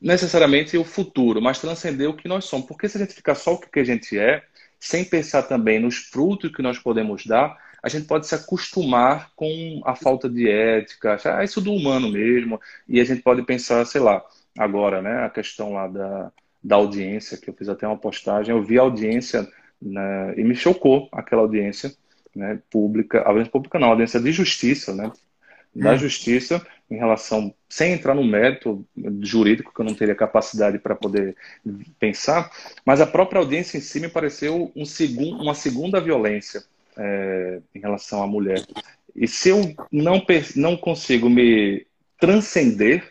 [0.00, 2.66] necessariamente o futuro, mas transcender o que nós somos.
[2.66, 4.42] Porque se a gente ficar só o que a gente é,
[4.78, 9.80] sem pensar também nos frutos que nós podemos dar, a gente pode se acostumar com
[9.84, 13.84] a falta de ética, achar ah, isso do humano mesmo, e a gente pode pensar,
[13.84, 14.24] sei lá,
[14.58, 16.32] agora, né, a questão lá da,
[16.62, 19.46] da audiência, que eu fiz até uma postagem, eu vi a audiência
[19.80, 21.92] né, e me chocou aquela audiência
[22.34, 25.12] né, pública, audiência pública não, audiência de justiça, né,
[25.76, 25.98] da hum.
[25.98, 28.86] justiça em relação, sem entrar no mérito
[29.20, 31.36] jurídico, que eu não teria capacidade para poder
[31.98, 32.50] pensar,
[32.84, 36.62] mas a própria audiência em si me pareceu um segun, uma segunda violência
[36.96, 38.64] é, em relação à mulher.
[39.14, 40.24] E se eu não,
[40.54, 41.84] não consigo me
[42.20, 43.02] transcender,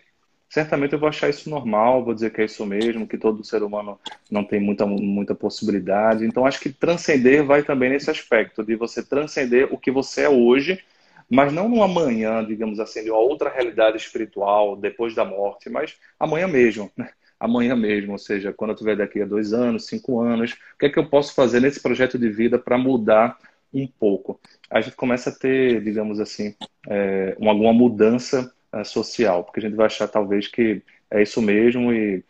[0.49, 3.61] certamente eu vou achar isso normal, vou dizer que é isso mesmo, que todo ser
[3.61, 3.99] humano
[4.31, 6.25] não tem muita, muita possibilidade.
[6.25, 10.29] Então, acho que transcender vai também nesse aspecto, de você transcender o que você é
[10.29, 10.81] hoje,
[11.30, 15.95] mas não no amanhã, digamos assim, de uma outra realidade espiritual, depois da morte, mas
[16.19, 17.10] amanhã mesmo, né?
[17.39, 20.85] amanhã mesmo, ou seja, quando eu estiver daqui a dois anos, cinco anos, o que
[20.88, 23.38] é que eu posso fazer nesse projeto de vida para mudar
[23.73, 24.39] um pouco?
[24.69, 26.56] A gente começa a ter, digamos assim,
[26.88, 30.81] é, uma, alguma mudança é, social, porque a gente vai achar talvez que
[31.11, 32.23] é isso mesmo e,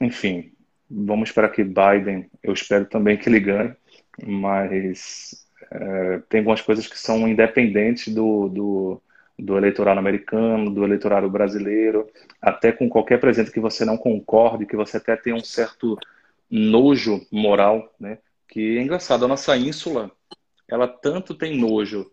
[0.00, 0.52] enfim,
[0.90, 3.74] vamos esperar que Biden, eu espero também que ele ganhe,
[4.22, 5.43] mas
[5.74, 9.02] é, tem algumas coisas que são independentes do, do,
[9.36, 12.08] do eleitorado americano, do eleitorado brasileiro,
[12.40, 15.98] até com qualquer presidente que você não concorde, que você até tenha um certo
[16.48, 18.18] nojo moral, né?
[18.48, 20.12] Que é engraçado, a nossa ínsula,
[20.68, 22.08] ela tanto tem nojo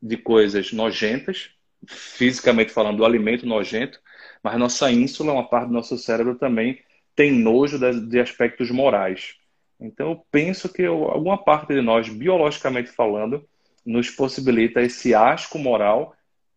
[0.00, 1.50] de coisas nojentas,
[1.86, 4.00] fisicamente falando, do alimento nojento,
[4.42, 6.80] mas nossa ínsula, uma parte do nosso cérebro também
[7.14, 9.34] tem nojo de aspectos morais.
[9.80, 13.46] Então, eu penso que alguma parte de nós, biologicamente falando,
[13.84, 16.14] nos possibilita esse asco moral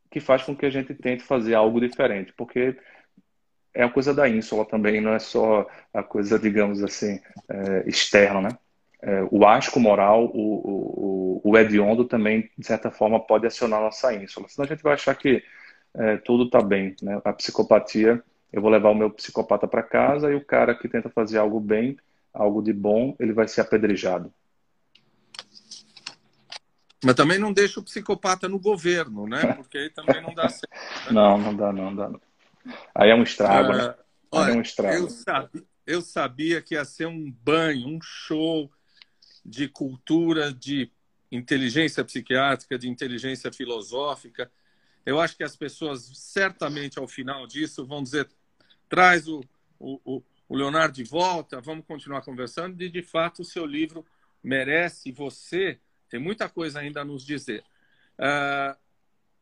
[0.10, 2.76] que faz com que a gente tente fazer algo diferente, porque
[3.74, 8.42] é a coisa da ínsula também, não é só a coisa, digamos assim, é, externa,
[8.42, 8.50] né?
[9.02, 14.14] É, o asco moral, o, o, o hediondo também, de certa forma, pode acionar nossa
[14.14, 14.50] ínsula.
[14.50, 15.44] Senão a gente vai achar que
[15.94, 17.22] é, tudo está bem, né?
[17.24, 18.22] A psicopatia,
[18.52, 21.60] eu vou levar o meu psicopata para casa e o cara que tenta fazer algo
[21.60, 21.98] bem
[22.34, 24.34] algo de bom, ele vai ser apedrejado.
[27.04, 29.54] Mas também não deixa o psicopata no governo, né?
[29.56, 30.74] Porque aí também não dá certo.
[30.74, 31.12] Né?
[31.12, 32.12] Não, não dá, não dá.
[32.94, 33.96] Aí é um estrago, né?
[34.32, 34.96] Olha, é um estrago.
[34.96, 38.70] Eu, sabia, eu sabia que ia ser um banho, um show
[39.46, 40.92] de cultura, de
[41.32, 44.52] inteligência psiquiátrica, de inteligência filosófica.
[45.06, 48.30] Eu acho que as pessoas, certamente, ao final disso, vão dizer:
[48.90, 49.42] traz o,
[49.80, 50.24] o, o
[50.56, 52.82] Leonardo de volta, vamos continuar conversando.
[52.82, 54.06] E, de fato, o seu livro
[54.44, 57.64] merece, você tem muita coisa ainda a nos dizer.
[58.18, 58.76] Uh,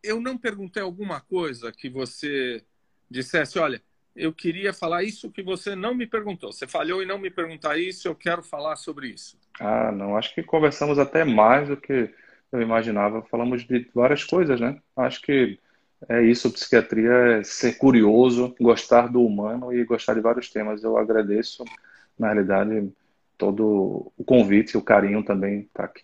[0.03, 2.63] eu não perguntei alguma coisa que você
[3.09, 3.81] dissesse, olha,
[4.15, 6.51] eu queria falar isso que você não me perguntou.
[6.51, 9.37] Você falhou em não me perguntar isso, eu quero falar sobre isso.
[9.59, 12.13] Ah, não, acho que conversamos até mais do que
[12.51, 13.21] eu imaginava.
[13.23, 14.81] Falamos de várias coisas, né?
[14.95, 15.59] Acho que
[16.07, 20.83] é isso, psiquiatria é ser curioso, gostar do humano e gostar de vários temas.
[20.83, 21.65] Eu agradeço,
[22.17, 22.91] na realidade,
[23.37, 26.03] todo o convite e o carinho também tá aqui.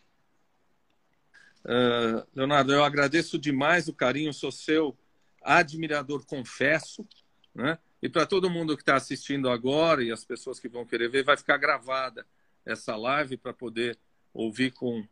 [1.64, 4.98] Uh, Leonardo, eu agradeço demais o carinho, sou seu
[5.42, 7.08] admirador, confesso,
[7.54, 7.78] né?
[8.02, 11.24] E para todo mundo que está assistindo agora e as pessoas que vão querer ver,
[11.24, 12.26] vai ficar gravada
[12.66, 13.98] essa live para poder
[14.34, 15.06] ouvir com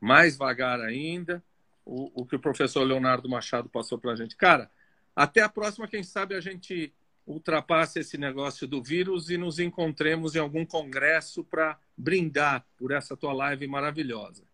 [0.00, 1.42] mais vagar ainda
[1.88, 4.36] o, o que o professor Leonardo Machado passou para a gente.
[4.36, 4.70] Cara,
[5.16, 6.92] até a próxima, quem sabe a gente
[7.26, 13.16] ultrapasse esse negócio do vírus e nos encontremos em algum congresso para brindar por essa
[13.16, 14.44] tua live maravilhosa.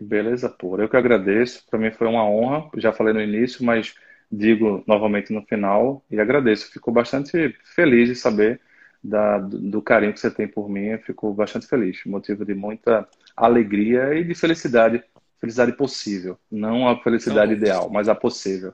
[0.00, 0.78] Beleza, pô.
[0.78, 1.66] Eu que agradeço.
[1.68, 2.70] Para mim foi uma honra.
[2.76, 3.94] Já falei no início, mas
[4.30, 6.70] digo novamente no final e agradeço.
[6.72, 8.60] Fico bastante feliz de saber
[9.02, 10.96] da, do carinho que você tem por mim.
[10.98, 12.02] Fico bastante feliz.
[12.06, 13.06] Motivo de muita
[13.36, 15.02] alegria e de felicidade
[15.42, 16.38] felicidade possível.
[16.48, 18.72] Não a felicidade então, ideal, mas a possível.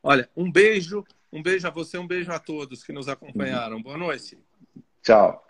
[0.00, 3.82] Olha, um beijo, um beijo a você, um beijo a todos que nos acompanharam.
[3.82, 4.38] Boa noite.
[5.02, 5.44] Tchau.